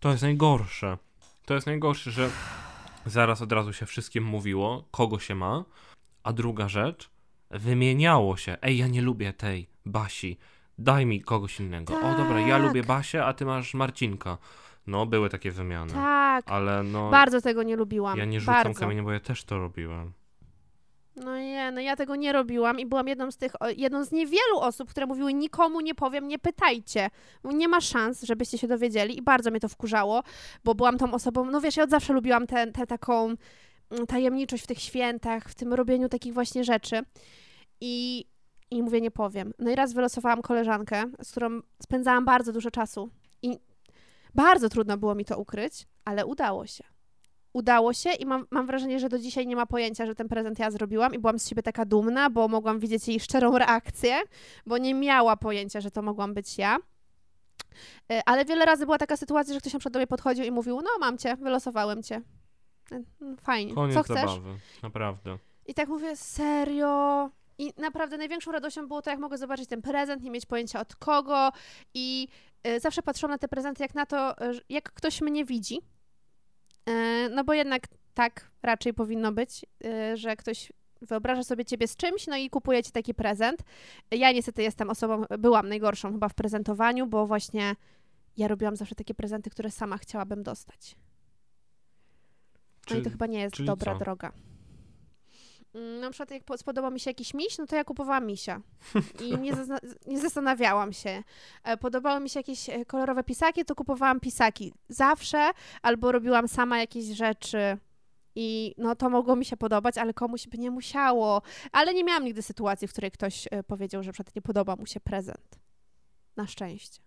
[0.00, 0.98] To jest najgorsze.
[1.44, 2.30] To jest najgorsze, że
[3.06, 5.64] zaraz od razu się wszystkim mówiło, kogo się ma,
[6.22, 7.10] a druga rzecz,
[7.50, 10.38] wymieniało się, ej, ja nie lubię tej Basi,
[10.78, 11.94] daj mi kogoś innego.
[11.94, 12.04] Tak.
[12.04, 14.38] O dobra, ja lubię Basię, a ty masz Marcinka.
[14.86, 15.92] No, były takie wymiany.
[15.92, 16.44] Tak.
[16.48, 17.10] Ale no.
[17.10, 18.18] Bardzo tego nie lubiłam.
[18.18, 18.80] Ja nie rzucam Bardzo.
[18.80, 20.12] kamienia, bo ja też to robiłem.
[21.16, 24.58] No nie, no ja tego nie robiłam i byłam jedną z tych, jedną z niewielu
[24.60, 27.10] osób, które mówiły nikomu nie powiem, nie pytajcie.
[27.44, 30.22] Nie ma szans, żebyście się dowiedzieli i bardzo mnie to wkurzało,
[30.64, 33.34] bo byłam tą osobą, no wiesz, ja od zawsze lubiłam tę taką
[33.90, 37.02] mm, tajemniczość w tych świętach, w tym robieniu takich właśnie rzeczy
[37.80, 38.24] i,
[38.70, 39.52] i mówię, nie powiem.
[39.58, 43.10] No i raz wylosowałam koleżankę, z którą spędzałam bardzo dużo czasu
[43.42, 43.58] i
[44.34, 46.95] bardzo trudno było mi to ukryć, ale udało się
[47.56, 50.58] udało się i mam, mam wrażenie, że do dzisiaj nie ma pojęcia, że ten prezent
[50.58, 54.16] ja zrobiłam i byłam z siebie taka dumna, bo mogłam widzieć jej szczerą reakcję,
[54.66, 56.76] bo nie miała pojęcia, że to mogłam być ja.
[58.12, 60.50] E, ale wiele razy była taka sytuacja, że ktoś na przykład do mnie podchodził i
[60.50, 62.22] mówił, no mam cię, wylosowałem cię.
[62.92, 64.16] E, no, fajnie, Koniec co chcesz?
[64.16, 65.38] zabawy, naprawdę.
[65.66, 67.30] I tak mówię, serio?
[67.58, 70.96] I naprawdę największą radością było to, jak mogę zobaczyć ten prezent, nie mieć pojęcia od
[70.96, 71.52] kogo
[71.94, 72.28] i
[72.66, 74.34] y, zawsze patrzyłam na te prezenty jak na to,
[74.68, 75.95] jak ktoś mnie widzi, E,
[77.30, 77.82] no bo jednak
[78.14, 80.72] tak raczej powinno być, e, że ktoś
[81.02, 83.62] wyobraża sobie ciebie z czymś, no i kupuje ci taki prezent.
[84.10, 87.76] Ja niestety jestem osobą, byłam najgorszą chyba w prezentowaniu, bo właśnie
[88.36, 90.96] ja robiłam zawsze takie prezenty, które sama chciałabym dostać.
[92.90, 93.98] No i to chyba nie jest dobra co?
[93.98, 94.32] droga.
[96.00, 98.60] Na przykład jak spodobał mi się jakiś miś, no to ja kupowałam misia.
[99.24, 99.52] I nie,
[100.06, 101.22] nie zastanawiałam się.
[101.64, 104.72] E, podobały mi się jakieś e, kolorowe pisaki, to kupowałam pisaki.
[104.88, 105.50] Zawsze
[105.82, 107.78] albo robiłam sama jakieś rzeczy
[108.34, 111.42] i no to mogło mi się podobać, ale komuś by nie musiało.
[111.72, 114.86] Ale nie miałam nigdy sytuacji, w której ktoś e, powiedział, że przykład nie podoba mu
[114.86, 115.58] się prezent.
[116.36, 117.00] Na szczęście.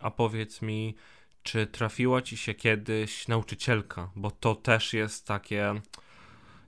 [0.00, 0.94] A powiedz mi,
[1.42, 4.10] czy trafiła ci się kiedyś nauczycielka?
[4.16, 5.74] Bo to też jest takie.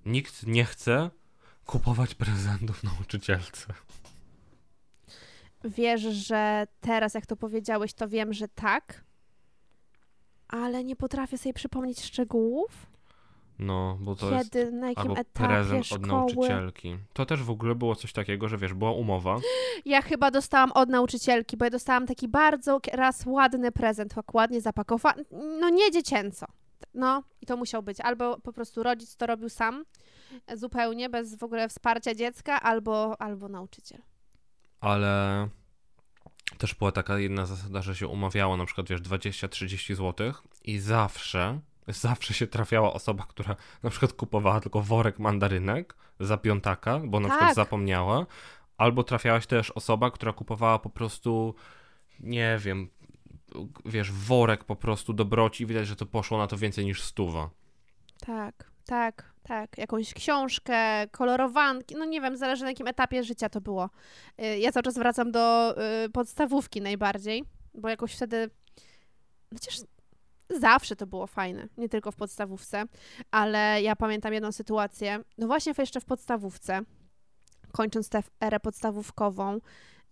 [0.06, 1.11] Nikt nie chce,
[1.66, 3.66] kupować prezentów nauczycielce.
[5.64, 9.04] Wiesz, że teraz, jak to powiedziałeś, to wiem, że tak,
[10.48, 12.87] ale nie potrafię sobie przypomnieć szczegółów.
[13.58, 16.00] No, bo to Kiedy, jest na jakim albo etapie prezent szkoły.
[16.00, 16.96] od nauczycielki.
[17.12, 19.37] To też w ogóle było coś takiego, że wiesz, była umowa.
[19.84, 24.61] Ja chyba dostałam od nauczycielki, bo ja dostałam taki bardzo raz ładny prezent, tak ładnie
[24.61, 25.24] zapakowany,
[25.61, 26.46] no nie dziecięco.
[26.98, 28.00] No, i to musiał być.
[28.00, 29.84] Albo po prostu rodzic to robił sam,
[30.54, 34.00] zupełnie, bez w ogóle wsparcia dziecka, albo, albo nauczyciel.
[34.80, 35.48] Ale
[36.58, 40.32] też była taka jedna zasada, że się umawiało na przykład, wiesz, 20-30 zł
[40.64, 47.00] i zawsze, zawsze się trafiała osoba, która na przykład kupowała tylko worek mandarynek za piątaka,
[47.04, 47.56] bo na przykład Tak.
[47.56, 48.26] zapomniała,
[48.76, 51.54] albo trafiałaś też osoba, która kupowała po prostu,
[52.20, 52.90] nie wiem,
[53.85, 57.51] wiesz, worek po prostu dobroci, widać, że to poszło na to więcej niż stuwa.
[58.21, 59.79] Tak, tak, tak.
[59.79, 63.90] Jakąś książkę, kolorowanki, no nie wiem, zależy na jakim etapie życia to było.
[64.42, 67.44] Y, Ja cały czas wracam do y, podstawówki najbardziej,
[67.75, 68.51] bo jakoś wtedy,
[69.55, 69.75] chociaż
[70.51, 72.85] zawsze to było fajne, nie tylko w podstawówce,
[73.31, 76.81] ale ja pamiętam jedną sytuację, no właśnie jeszcze w podstawówce,
[77.73, 79.59] kończąc tę erę podstawówkową,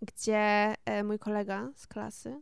[0.02, 2.40] gdzie e, mój kolega z klasy,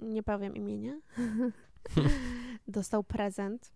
[0.00, 1.00] nie powiem imienia,
[2.68, 3.72] dostał prezent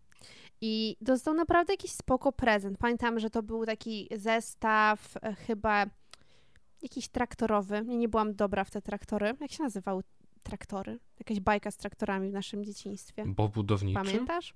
[0.60, 2.78] i dostał naprawdę jakiś spoko prezent.
[2.78, 5.86] Pamiętam, że to był taki zestaw e, chyba
[6.82, 7.74] jakiś traktorowy.
[7.74, 9.34] Ja nie byłam dobra w te traktory.
[9.40, 10.02] Jak się nazywały
[10.42, 10.98] traktory?
[11.18, 13.24] Jakaś bajka z traktorami w naszym dzieciństwie.
[13.26, 13.94] Bo budowniczy?
[14.04, 14.54] Pamiętasz?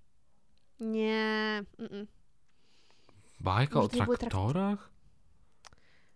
[0.81, 1.63] Nie.
[1.79, 2.07] Mm-mm.
[3.41, 4.91] Bajka o Może trak- traktorach?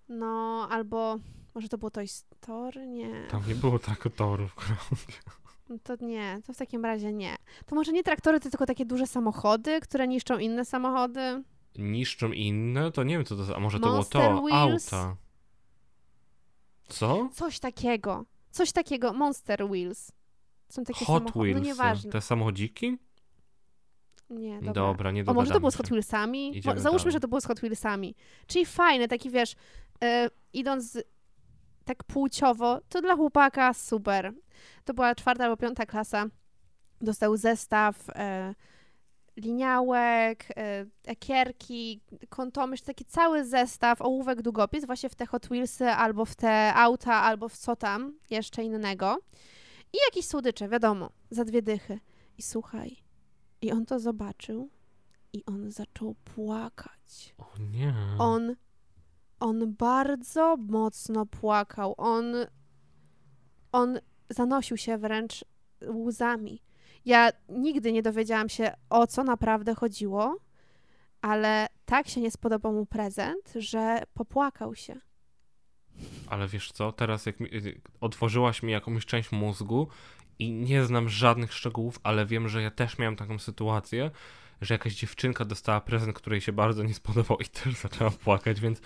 [0.09, 1.19] No, albo
[1.55, 2.87] może to było Toy Story?
[2.87, 3.27] Nie.
[3.31, 4.57] Tam nie było traktorów.
[5.71, 7.37] No To nie, to w takim razie nie.
[7.67, 11.43] To może nie traktory, to tylko takie duże samochody, które niszczą inne samochody.
[11.79, 12.93] Niszczą inne?
[12.93, 14.47] To nie wiem, co to A może to Monster było to?
[14.47, 14.93] Wheels?
[14.95, 15.17] Auta.
[16.89, 17.29] Co?
[17.33, 18.25] Coś takiego.
[18.51, 19.13] Coś takiego.
[19.13, 20.13] Monster Wheels.
[20.69, 21.45] Są takie Hot samochody.
[21.45, 21.61] Wheels.
[21.61, 22.13] No nieważne.
[22.13, 22.99] Te samochodziki?
[24.31, 24.73] Nie, dobra.
[24.73, 25.77] Dobra, nie O, może to było z.
[25.77, 26.63] Hot Wheelsami?
[26.65, 27.13] Załóżmy, dalej.
[27.13, 28.15] że to było z Hot Wheelsami.
[28.47, 29.55] Czyli fajne, taki wiesz,
[30.03, 30.99] e, idąc
[31.85, 34.33] tak płciowo, to dla chłopaka super.
[34.85, 36.27] To była czwarta albo piąta klasa.
[37.01, 38.55] Dostał zestaw e,
[39.37, 46.25] liniałek, e, ekierki, kątomysz, taki cały zestaw, ołówek, długopis właśnie w te Hot Wheelsy, albo
[46.25, 49.19] w te auta, albo w co tam jeszcze innego.
[49.93, 52.01] I jakieś słodycze, wiadomo, za dwie dychy.
[52.39, 52.97] I słuchaj,
[53.63, 54.71] i on to zobaczył
[55.33, 57.35] i on zaczął płakać.
[57.39, 57.95] O nie.
[58.19, 58.55] On,
[59.41, 61.95] on bardzo mocno płakał.
[61.97, 62.25] On,
[63.73, 63.99] on
[64.31, 65.45] zanosił się wręcz
[65.89, 66.63] łzami.
[67.05, 70.37] Ja nigdy nie dowiedziałam się, o co naprawdę chodziło,
[71.23, 74.97] ale tak się nie spodobał mu prezent, że popłakał się.
[76.27, 79.89] Ale wiesz co, teraz jak mi, y, otworzyłaś mi jakąś część mózgu
[80.39, 84.11] i nie znam żadnych szczegółów, ale wiem, że ja też miałem taką sytuację,
[84.61, 88.81] że jakaś dziewczynka dostała prezent, której się bardzo nie spodobał i też zaczęła płakać, więc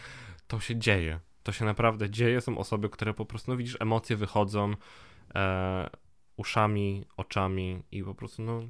[0.46, 1.20] to się dzieje.
[1.42, 2.40] To się naprawdę dzieje.
[2.40, 4.74] Są osoby, które po prostu, no widzisz, emocje wychodzą
[5.34, 5.90] e,
[6.36, 8.62] uszami, oczami i po prostu, no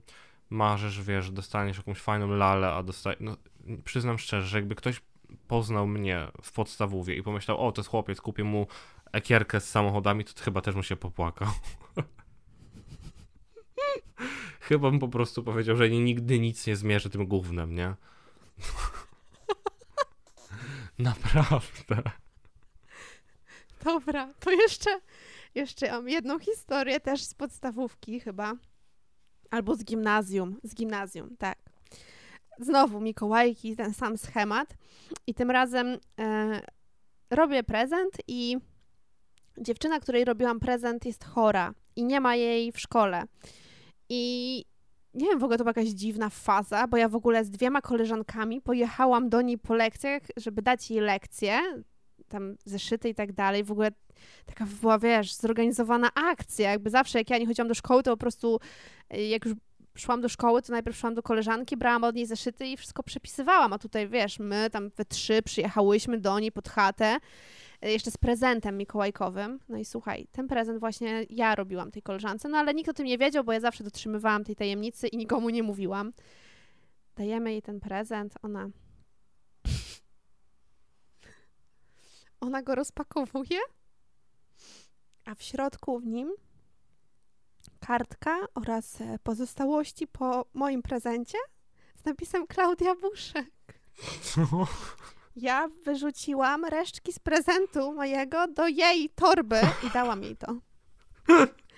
[0.51, 3.37] marzysz, wiesz, dostaniesz jakąś fajną lalę, a dostajesz, no
[3.85, 5.01] przyznam szczerze, że jakby ktoś
[5.49, 8.67] poznał mnie w podstawówie i pomyślał, o, to jest chłopiec, kupię mu
[9.13, 11.49] ekierkę z samochodami, to chyba też mu się popłakał.
[14.61, 17.95] chyba bym po prostu powiedział, że nigdy nic nie zmierzy tym gównem, nie?
[20.99, 22.03] Naprawdę.
[23.85, 25.01] Dobra, to jeszcze,
[25.55, 28.53] jeszcze mam jedną historię też z podstawówki chyba.
[29.51, 30.61] Albo z gimnazjum.
[30.63, 31.59] Z gimnazjum, tak.
[32.59, 34.77] Znowu Mikołajki, ten sam schemat.
[35.27, 36.61] I tym razem e,
[37.31, 38.57] robię prezent i
[39.59, 43.23] dziewczyna, której robiłam prezent jest chora i nie ma jej w szkole.
[44.09, 44.65] I
[45.15, 47.81] nie wiem, w ogóle to była jakaś dziwna faza, bo ja w ogóle z dwiema
[47.81, 51.61] koleżankami pojechałam do niej po lekcjach, żeby dać jej lekcję,
[52.29, 53.65] tam zeszyty i tak dalej.
[53.65, 53.91] W ogóle
[54.47, 56.71] taka była, wiesz, zorganizowana akcja.
[56.71, 58.61] Jakby zawsze, jak ja nie chodziłam do szkoły, to po prostu
[59.15, 59.55] y, jak już
[59.99, 63.73] szłam do szkoły, to najpierw szłam do koleżanki, brałam od niej zeszyty i wszystko przepisywałam.
[63.73, 67.17] A tutaj, wiesz, my tam we trzy przyjechałyśmy do niej pod chatę,
[67.85, 69.61] y, jeszcze z prezentem mikołajkowym.
[69.69, 73.07] No i słuchaj, ten prezent właśnie ja robiłam tej koleżance, no ale nikt o tym
[73.07, 76.13] nie wiedział, bo ja zawsze dotrzymywałam tej tajemnicy i nikomu nie mówiłam.
[77.17, 78.69] Dajemy jej ten prezent, ona...
[82.45, 83.61] Ona go rozpakowuje,
[85.25, 86.33] a w środku w nim
[87.81, 91.39] kartka oraz e, pozostałości po moim prezencie
[91.97, 93.51] z napisem Klaudia Buszek.
[95.37, 100.57] Ja wyrzuciłam resztki z prezentu mojego do jej torby i dałam jej to.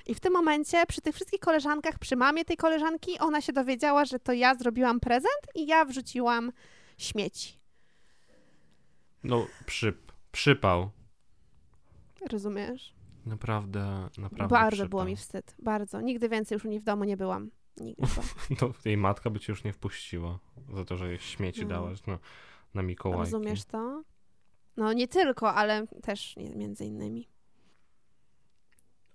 [0.07, 4.05] I w tym momencie przy tych wszystkich koleżankach, przy mamie tej koleżanki, ona się dowiedziała,
[4.05, 6.53] że to ja zrobiłam prezent i ja wrzuciłam
[6.99, 7.59] śmieci.
[9.25, 10.06] No, przyp,
[10.37, 10.91] przypał.
[12.31, 12.95] Rozumiesz?
[13.27, 14.89] Naprawdę, naprawdę Bardzo przypał.
[14.89, 15.55] było mi wstyd.
[15.59, 16.01] Bardzo.
[16.01, 17.51] Nigdy więcej już u niej w domu nie byłam.
[17.77, 18.07] Nigdy.
[18.59, 20.39] To jej matka by cię już nie wpuściła
[20.75, 21.69] za to, że jej śmieci No.
[21.69, 22.19] dałaś na,
[22.75, 23.33] na Mikołajki.
[23.33, 24.03] Rozumiesz to?
[24.77, 27.29] No nie tylko, ale też nie, między innymi.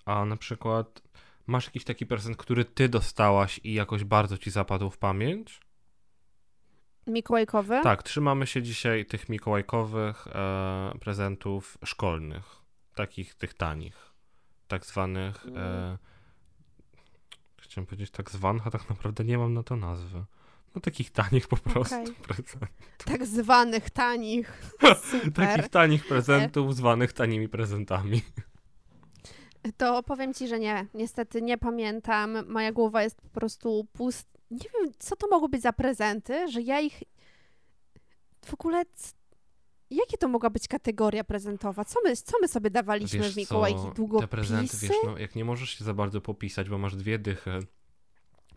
[0.05, 1.01] A na przykład
[1.47, 5.59] masz jakiś taki prezent, który ty dostałaś i jakoś bardzo ci zapadł w pamięć?
[7.08, 7.80] Mikołajkowy?
[7.84, 12.62] Tak, trzymamy się dzisiaj tych mikołajkowych e, prezentów szkolnych.
[12.95, 14.14] Takich, tych tanich.
[14.68, 15.45] Tak zwanych.
[15.56, 15.97] E,
[17.62, 20.26] chciałem powiedzieć tak zwanych, a tak naprawdę nie mam na to nazwy.
[20.76, 22.16] No takich tanich po prostu Okej.
[22.28, 22.60] prezentów.
[23.06, 24.74] Tak zwanych tanich.
[25.36, 28.22] Takich tanich prezentów zwanych tanimi prezentami.
[29.78, 30.86] To powiem ci, że nie.
[30.93, 32.47] Niestety nie pamiętam.
[32.47, 34.30] Moja głowa jest po prostu pust.
[34.52, 37.04] Nie wiem, co to mogło być za prezenty, że ja ich.
[38.45, 38.84] W ogóle.
[39.89, 41.86] Jakie to mogła być kategoria prezentowa?
[41.86, 43.80] Co my, co my sobie dawaliśmy Wiesz w Mikołajki?
[43.95, 44.28] Długopisy?
[44.28, 47.60] Te prezenty, wiesz, no, jak nie możesz się za bardzo popisać, bo masz dwie dychy,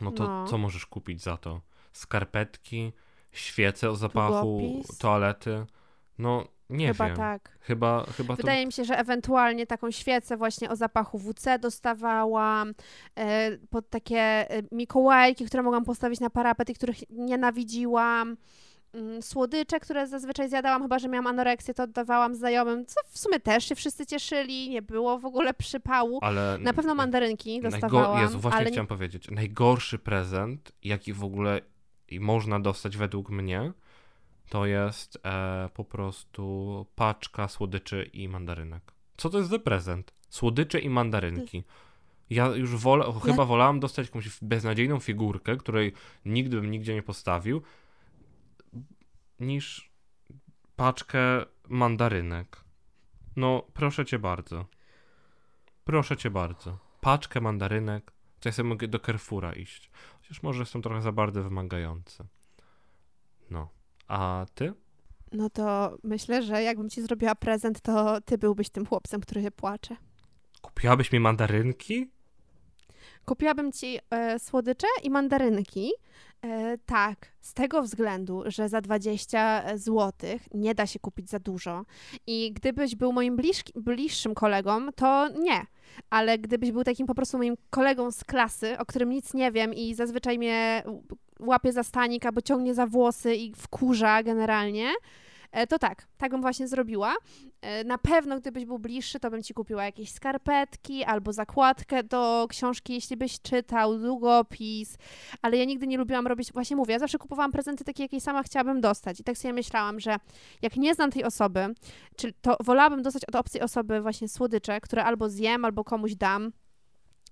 [0.01, 0.47] no to No.
[0.47, 1.61] co możesz kupić za to?
[1.93, 2.93] Skarpetki,
[3.33, 4.99] świece o zapachu, Długopis?
[4.99, 5.67] toalety?
[6.19, 7.17] No, nie Chyba wiem.
[7.17, 7.59] tak.
[7.61, 8.67] Chyba, chyba Wydaje to...
[8.67, 12.75] mi się, że ewentualnie taką świecę właśnie o zapachu WC dostawałam,
[13.19, 18.37] e, pod takie e, Mikołajki, które mogłam postawić na parapet i których nienawidziłam.
[18.93, 23.41] Mm, Słodycze, które zazwyczaj zjadałam, chyba że miałam anoreksję, to oddawałam znajomym, co w sumie
[23.41, 26.19] też się wszyscy cieszyli, nie było w ogóle przypału.
[26.23, 29.31] Ale Na pewno mandarynki dostawałam, Jezu, właśnie ale chciałam powiedzieć.
[29.31, 31.61] Najgorszy prezent, jaki w ogóle
[32.21, 33.73] można dostać według mnie,
[34.49, 38.93] to jest e, po prostu paczka słodyczy i mandarynek.
[39.17, 40.15] Co to jest za prezent?
[40.29, 41.65] Słodycze i mandarynki.
[42.31, 45.93] Ja już wolę, chyba wolałam dostać jakąś beznadziejną figurkę, której
[46.25, 47.63] nigdy bym nigdzie nie postawił,
[49.41, 49.91] niż
[50.77, 51.19] paczkę
[51.69, 52.65] mandarynek.
[53.37, 54.67] No, proszę cię bardzo.
[55.85, 56.79] Proszę cię bardzo.
[57.01, 59.91] Paczkę mandarynek, to ja sobie mogę do Carrefoura iść.
[60.23, 62.25] Chociaż może jestem trochę za bardzo wymagający.
[63.51, 63.69] No.
[64.09, 64.73] A ty?
[65.35, 69.97] no to myślę, że jakbym ci zrobiła prezent, to ty byłbyś tym chłopcem, który płacze.
[70.63, 72.11] Kupiłabyś mi mandarynki?
[73.25, 75.93] Kupiłabym ci e, słodycze i mandarynki.
[76.43, 80.13] E, tak, z tego względu, że za 20 zł
[80.55, 81.85] nie da się kupić za dużo.
[82.27, 85.67] I gdybyś był moim bliżki, bliższym kolegą, to nie.
[86.11, 89.75] Ale gdybyś był takim po prostu moim kolegą z klasy, o którym nic nie wiem
[89.75, 90.83] i zazwyczaj mnie
[91.41, 94.93] łapie za stanik albo ciągnie za włosy i wkurza generalnie,
[95.53, 97.15] e, to tak, tak bym właśnie zrobiła.
[97.61, 102.47] E, Na pewno, gdybyś był bliższy, to bym ci kupiła jakieś skarpetki albo zakładkę do
[102.51, 104.97] książki, jeśli byś czytał, długopis,
[105.43, 108.43] ale ja nigdy nie lubiłam robić, właśnie mówię, ja zawsze kupowałam prezenty takie, jakie sama
[108.43, 109.21] chciałabym dostać.
[109.21, 110.17] I tak sobie myślałam, że
[110.63, 111.75] jak nie znam tej osoby,
[112.41, 116.53] to wolałabym dostać od obcej osoby właśnie słodycze, które albo zjem, albo komuś dam,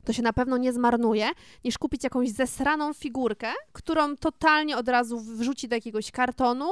[0.04, 1.30] to się na pewno nie zmarnuje,
[1.64, 6.70] niż kupić jakąś zesraną figurkę, którą totalnie od razu wrzuci do jakiegoś kartonu,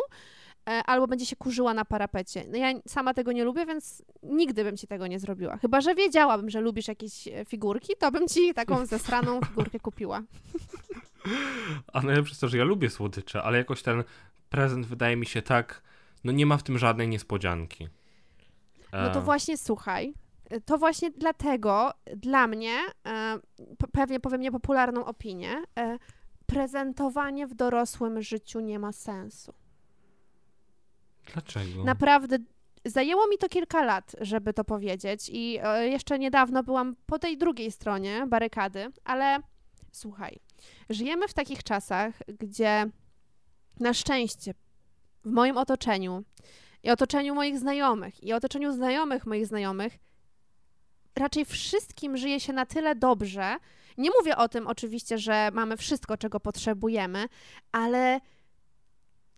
[0.68, 2.44] e, albo będzie się kurzyła na parapecie.
[2.48, 5.56] No ja sama tego nie lubię, więc nigdy bym ci tego nie zrobiła.
[5.56, 10.22] Chyba, że wiedziałabym, że lubisz jakieś e, figurki, to bym ci taką zesraną figurkę kupiła.
[11.92, 14.04] A najlepsze jest to, że ja lubię słodycze, ale jakoś ten
[14.50, 15.82] prezent wydaje mi się tak,
[16.24, 17.88] no nie ma w tym żadnej niespodzianki.
[18.92, 20.14] No to E, właśnie słuchaj.
[20.64, 23.38] To właśnie dlatego dla mnie, e,
[23.92, 25.98] pewnie powiem niepopularną opinię, e,
[26.46, 29.54] prezentowanie w dorosłym życiu nie ma sensu.
[31.32, 31.84] Dlaczego?
[31.84, 32.38] Naprawdę
[32.84, 37.38] zajęło mi to kilka lat, żeby to powiedzieć i e, jeszcze niedawno byłam po tej
[37.38, 39.38] drugiej stronie barykady, ale
[39.92, 40.38] słuchaj,
[40.90, 42.90] żyjemy w takich czasach, gdzie
[43.80, 44.54] na szczęście
[45.24, 46.24] w moim otoczeniu
[46.82, 49.98] i otoczeniu moich znajomych i otoczeniu znajomych moich znajomych
[51.16, 53.56] raczej wszystkim żyje się na tyle dobrze.
[53.98, 57.26] Nie mówię o tym oczywiście, że mamy wszystko, czego potrzebujemy,
[57.72, 58.20] ale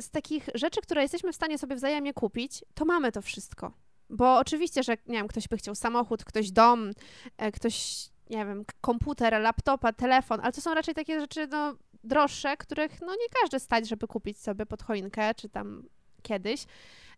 [0.01, 3.73] z takich rzeczy, które jesteśmy w stanie sobie wzajemnie kupić, to mamy to wszystko.
[4.11, 6.91] Bo oczywiście, że nie wiem, ktoś by chciał samochód, ktoś dom,
[7.37, 12.57] e, ktoś, nie wiem, komputer, laptopa, telefon, ale to są raczej takie rzeczy no, droższe,
[12.57, 15.83] których no, nie każdy stać, żeby kupić sobie pod choinkę, czy tam
[16.23, 16.65] kiedyś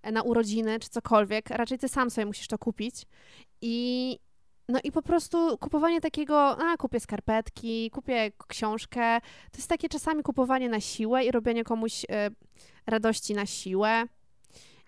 [0.02, 1.50] e, na urodziny, czy cokolwiek.
[1.50, 3.07] Raczej ty sam sobie musisz to kupić.
[3.61, 4.18] I
[4.68, 10.22] no i po prostu kupowanie takiego, a kupię skarpetki, kupię książkę, to jest takie czasami
[10.22, 12.30] kupowanie na siłę i robienie komuś e,
[12.86, 14.04] radości na siłę.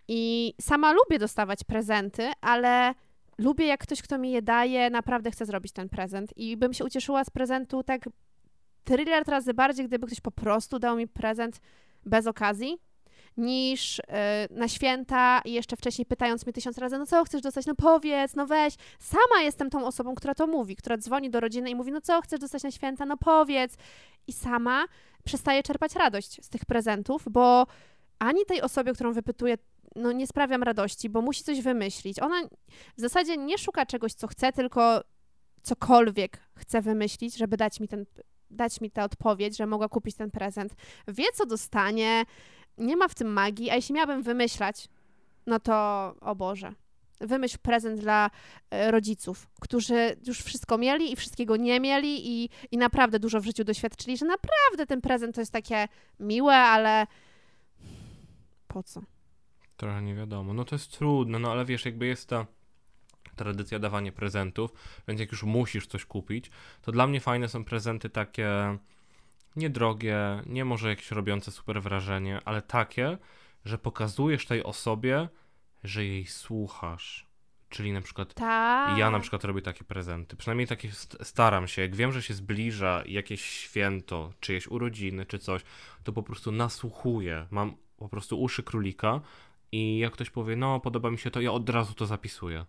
[0.09, 2.95] I sama lubię dostawać prezenty, ale
[3.39, 6.37] lubię jak ktoś, kto mi je daje, naprawdę chce zrobić ten prezent.
[6.37, 8.09] I bym się ucieszyła z prezentu tak
[8.85, 11.61] tryliard razy bardziej, gdyby ktoś po prostu dał mi prezent
[12.05, 12.79] bez okazji,
[13.37, 17.67] niż e, na święta i jeszcze wcześniej pytając mnie tysiąc razy, no co chcesz dostać,
[17.67, 18.75] no powiedz, no weź.
[18.99, 22.21] Sama jestem tą osobą, która to mówi, która dzwoni do rodziny i mówi, no co
[22.21, 23.77] chcesz dostać na święta, no powiedz.
[24.27, 24.85] I sama
[25.25, 27.67] przestaje czerpać radość z tych prezentów, bo
[28.19, 29.59] ani tej osobie, którą wypytuję,
[29.97, 32.23] no nie sprawiam radości, bo musi coś wymyślić.
[32.23, 32.43] Ona
[32.97, 35.01] w zasadzie nie szuka czegoś, co chce, tylko
[35.63, 38.07] cokolwiek chce wymyślić, żeby dać mi ten
[38.51, 40.75] dać mi tę odpowiedź, że mogła kupić ten prezent.
[41.09, 42.25] Wie, co dostanie,
[42.79, 44.89] nie ma w tym magii, a jeśli miałabym wymyślać,
[45.47, 45.75] no to
[46.21, 46.73] o Boże.
[47.21, 48.31] Wymyśl prezent dla
[48.71, 53.45] e, rodziców, którzy już wszystko mieli i wszystkiego nie mieli i, i naprawdę dużo w
[53.45, 55.89] życiu doświadczyli, że naprawdę ten prezent to jest takie
[56.21, 57.07] miłe, ale
[58.69, 59.01] po co?
[59.77, 60.55] Trochę nie wiadomo.
[60.55, 62.47] No to jest trudne, no ale wiesz, jakby jest ta
[63.37, 64.73] tradycja dawania prezentów,
[65.09, 66.51] więc jak już musisz coś kupić,
[66.83, 68.79] to dla mnie fajne są prezenty takie
[69.57, 73.19] niedrogie, nie może jakieś robiące super wrażenie, ale takie,
[73.65, 75.29] że pokazujesz tej osobie,
[75.85, 77.27] że jej słuchasz.
[77.69, 78.99] Czyli na przykład Tak.
[78.99, 80.37] ja na przykład robię takie prezenty.
[80.37, 81.83] Przynajmniej takie st- staram się.
[81.83, 85.63] Jak wiem, że się zbliża jakieś święto, czyjeś urodziny, czy coś,
[86.05, 87.47] to po prostu nasłuchuję.
[87.51, 89.21] Mam po prostu uszy królika
[89.73, 92.65] i jak ktoś powie, no podoba mi się to, ja od razu to zapisuję.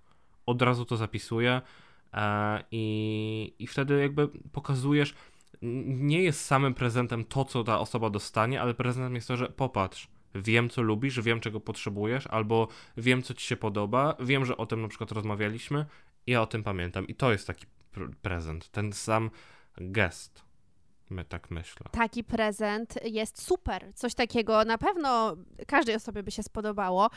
[0.46, 1.62] Od razu to zapisuję
[2.14, 5.14] e, i, i wtedy jakby pokazujesz,
[5.62, 10.08] nie jest samym prezentem to, co ta osoba dostanie, ale prezentem jest to, że popatrz,
[10.36, 12.68] wiem, co lubisz, wiem, czego potrzebujesz, albo
[12.98, 15.86] wiem, co ci się podoba, wiem, że o tym na przykład rozmawialiśmy,
[16.28, 17.08] ja o tym pamiętam.
[17.08, 19.30] I to jest taki pr- prezent, ten sam
[19.78, 20.44] gest.
[21.10, 21.86] My tak myślę.
[21.92, 23.92] taki prezent jest super.
[23.96, 25.36] Coś takiego na pewno
[25.68, 27.10] każdej osobie by się spodobało.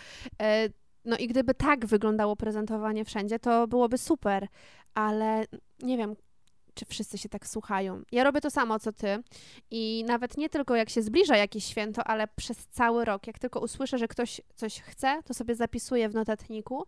[0.43, 0.69] E,
[1.05, 4.49] No i gdyby tak wyglądało prezentowanie wszędzie, to byłoby super,
[4.95, 5.45] ale
[5.83, 6.17] nie wiem,
[6.81, 8.03] czy wszyscy się tak słuchają.
[8.13, 9.23] Ja robię to samo co ty
[9.71, 13.27] i nawet nie tylko jak się zbliża jakieś święto, ale przez cały rok.
[13.27, 16.85] Jak tylko usłyszę, że ktoś coś chce, to sobie zapisuję w notatniku.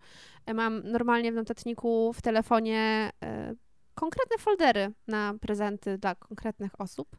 [0.47, 3.55] E, Mam normalnie w notatniku w telefonie e,
[3.95, 7.17] konkretne foldery na prezenty dla konkretnych osób.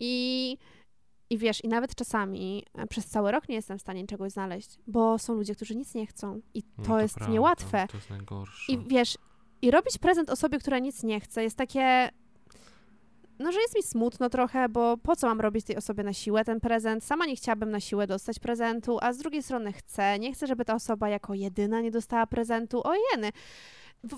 [0.00, 0.56] I,
[1.30, 4.78] I wiesz, i nawet czasami e, przez cały rok nie jestem w stanie czegoś znaleźć,
[4.86, 7.86] bo są ludzie, którzy nic nie chcą i No to, jest prawda, niełatwe.
[7.90, 8.72] To jest najgorsze.
[8.72, 9.18] I wiesz,
[9.62, 12.08] i robić prezent osobie, która nic nie chce, jest takie.
[13.38, 16.44] No, że jest mi smutno trochę, bo po co mam robić tej osobie na siłę
[16.44, 17.04] ten prezent?
[17.04, 20.18] Sama nie chciałabym na siłę dostać prezentu, a z drugiej strony chcę.
[20.18, 22.86] Nie chcę, żeby ta osoba jako jedyna nie dostała prezentu.
[22.86, 23.30] O jeny.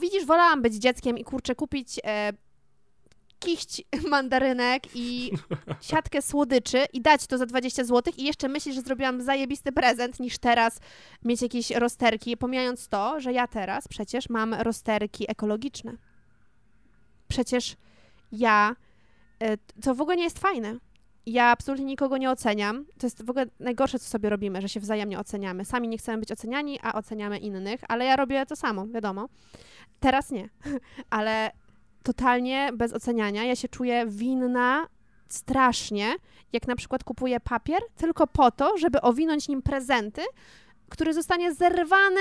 [0.01, 2.33] Widzisz, wolałam być dzieckiem i kurczę kupić e,
[3.45, 5.33] kiść mandarynek i
[5.81, 10.21] siatkę słodyczy i dać to za 20 zł i jeszcze myślisz, że zrobiłam zajebisty prezent
[10.21, 10.81] niż teraz
[11.25, 15.93] mieć jakieś rozterki, pomijając to, że ja teraz przecież mam rozterki ekologiczne.
[17.29, 17.77] Przecież
[18.33, 18.77] ja,
[19.41, 20.77] e, to w ogóle nie jest fajne.
[21.27, 22.87] Ja absolutnie nikogo nie oceniam.
[22.99, 25.65] To jest w ogóle najgorsze, co sobie robimy, że się wzajemnie oceniamy.
[25.65, 29.29] Sami nie chcemy być oceniani, a oceniamy innych, ale ja robię to samo, wiadomo.
[30.01, 30.49] Teraz nie,
[31.11, 31.51] ale
[32.05, 33.45] totalnie bez oceniania.
[33.45, 34.87] Ja się czuję winna
[35.29, 36.15] strasznie,
[36.53, 40.23] jak na przykład kupuję papier tylko po to, żeby owinąć nim prezenty,
[40.89, 42.21] który zostanie zerwany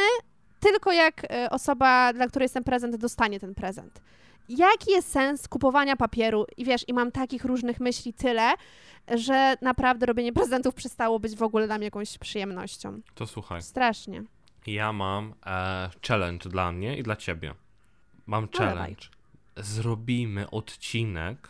[0.59, 4.01] tylko jak e, osoba, dla której jest ten prezent, dostanie ten prezent.
[4.49, 6.45] Jaki jest sens kupowania papieru?
[6.57, 8.53] I wiesz, i mam takich różnych myśli tyle,
[9.15, 13.01] że naprawdę robienie prezentów przestało być w ogóle dla mnie jakąś przyjemnością.
[13.15, 13.61] To słuchaj.
[13.61, 14.23] Strasznie.
[14.67, 17.53] Ja mam e, challenge dla mnie i dla ciebie.
[18.25, 19.07] Mam No challenge.
[19.57, 21.49] Zrobimy odcinek.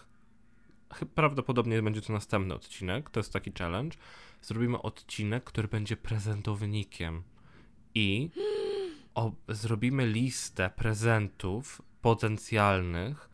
[1.16, 3.10] Prawdopodobnie będzie to następny odcinek.
[3.10, 3.97] To jest taki challenge.
[4.41, 7.24] Zrobimy odcinek, który będzie prezentownikiem.
[7.95, 8.30] I
[9.16, 13.30] o, zrobimy listę prezentów potencjalnych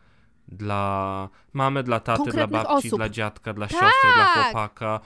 [0.47, 2.99] dla mamy, dla taty, dla babci, osób.
[2.99, 4.43] dla dziadka, dla siostry, dla Tak!
[4.43, 4.99] chłopaka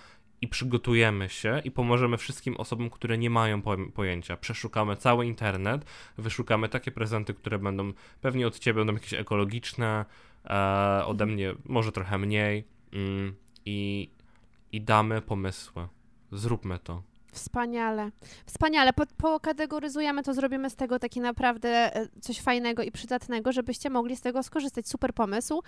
[0.43, 4.37] i przygotujemy się i pomożemy wszystkim osobom, które nie mają po- pojęcia.
[4.37, 5.85] Przeszukamy cały internet,
[6.17, 10.05] wyszukamy takie prezenty, które będą pewnie od ciebie będą jakieś ekologiczne,
[10.45, 13.35] e, ode mnie może trochę mniej mm,
[13.65, 14.09] i,
[14.71, 15.87] i damy pomysły.
[16.31, 17.03] Zróbmy to.
[17.33, 18.11] Wspaniale.
[18.45, 18.93] Wspaniale.
[18.93, 24.15] Po, pokategoryzujemy to, zrobimy z tego taki naprawdę e, coś fajnego i przydatnego, żebyście mogli
[24.15, 24.87] z tego skorzystać.
[24.87, 25.61] Super pomysł.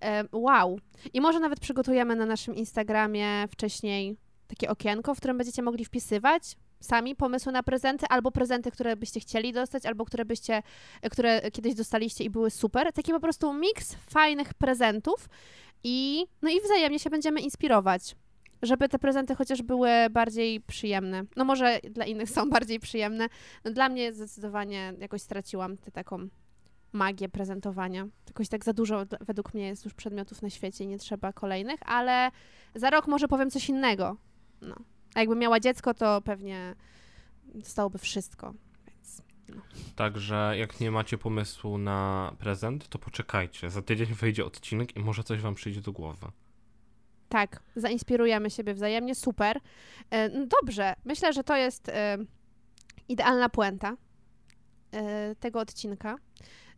[0.00, 0.78] E, wow.
[1.12, 4.16] I może nawet przygotujemy na naszym Instagramie wcześniej
[4.48, 9.20] takie okienko, w którym będziecie mogli wpisywać sami pomysły na prezenty, albo prezenty, które byście
[9.20, 10.62] chcieli dostać, albo które byście,
[11.02, 12.92] e, które kiedyś dostaliście i były super.
[12.92, 15.28] Taki po prostu miks fajnych prezentów
[15.84, 18.16] i, no i wzajemnie się będziemy inspirować
[18.62, 21.24] żeby te prezenty chociaż były bardziej przyjemne.
[21.36, 23.28] No może dla innych są bardziej przyjemne.
[23.64, 26.28] No dla mnie zdecydowanie jakoś straciłam tę taką
[26.92, 28.06] magię prezentowania.
[28.26, 31.80] Jakoś tak za dużo według mnie jest już przedmiotów na świecie i nie trzeba kolejnych,
[31.86, 32.30] ale
[32.74, 34.16] za rok może powiem coś innego.
[34.62, 34.76] No.
[35.14, 36.74] A jakbym miała dziecko, to pewnie
[37.54, 38.54] dostałoby wszystko.
[38.86, 39.22] Więc
[39.96, 43.70] Także jak nie macie pomysłu na prezent, to poczekajcie.
[43.70, 46.26] Za tydzień wyjdzie odcinek i może coś wam przyjdzie do głowy.
[47.28, 49.60] Tak, zainspirujemy siebie wzajemnie, super.
[50.10, 52.18] E, no Dobrze, myślę, że to jest e,
[53.08, 53.96] idealna puenta
[54.92, 56.16] e, tego odcinka.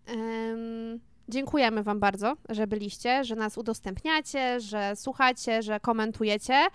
[0.06, 6.66] Em, Dziękujemy Wam bardzo, że byliście, że nas udostępniacie, że słuchacie, że komentujecie.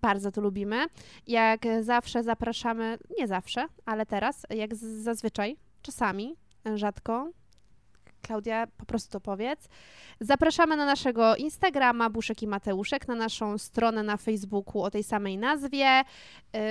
[0.00, 0.86] Bardzo to lubimy.
[1.26, 6.36] Jak zawsze zapraszamy, nie zawsze, ale teraz, jak zazwyczaj, czasami,
[6.74, 7.30] rzadko.
[8.26, 9.68] Klaudia, po prostu to powiedz.
[10.20, 15.38] Zapraszamy na naszego Instagrama Buszek i Mateuszek, na naszą stronę na Facebooku o tej samej
[15.38, 16.00] nazwie.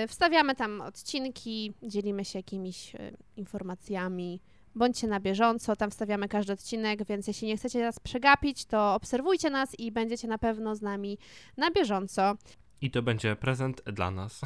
[0.04, 4.40] Y, Wstawiamy tam odcinki, dzielimy się jakimiś y, informacjami.
[4.74, 9.50] Bądźcie na bieżąco, tam wstawiamy każdy odcinek, więc jeśli nie chcecie nas przegapić, to obserwujcie
[9.50, 11.18] nas i będziecie na pewno z nami
[11.56, 12.34] na bieżąco.
[12.80, 14.40] I to będzie prezent dla nas.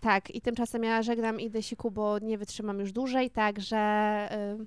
[0.00, 3.76] Tak, i tymczasem ja żegnam i Desiku, bo nie wytrzymam już dłużej, także
[4.62, 4.66] y,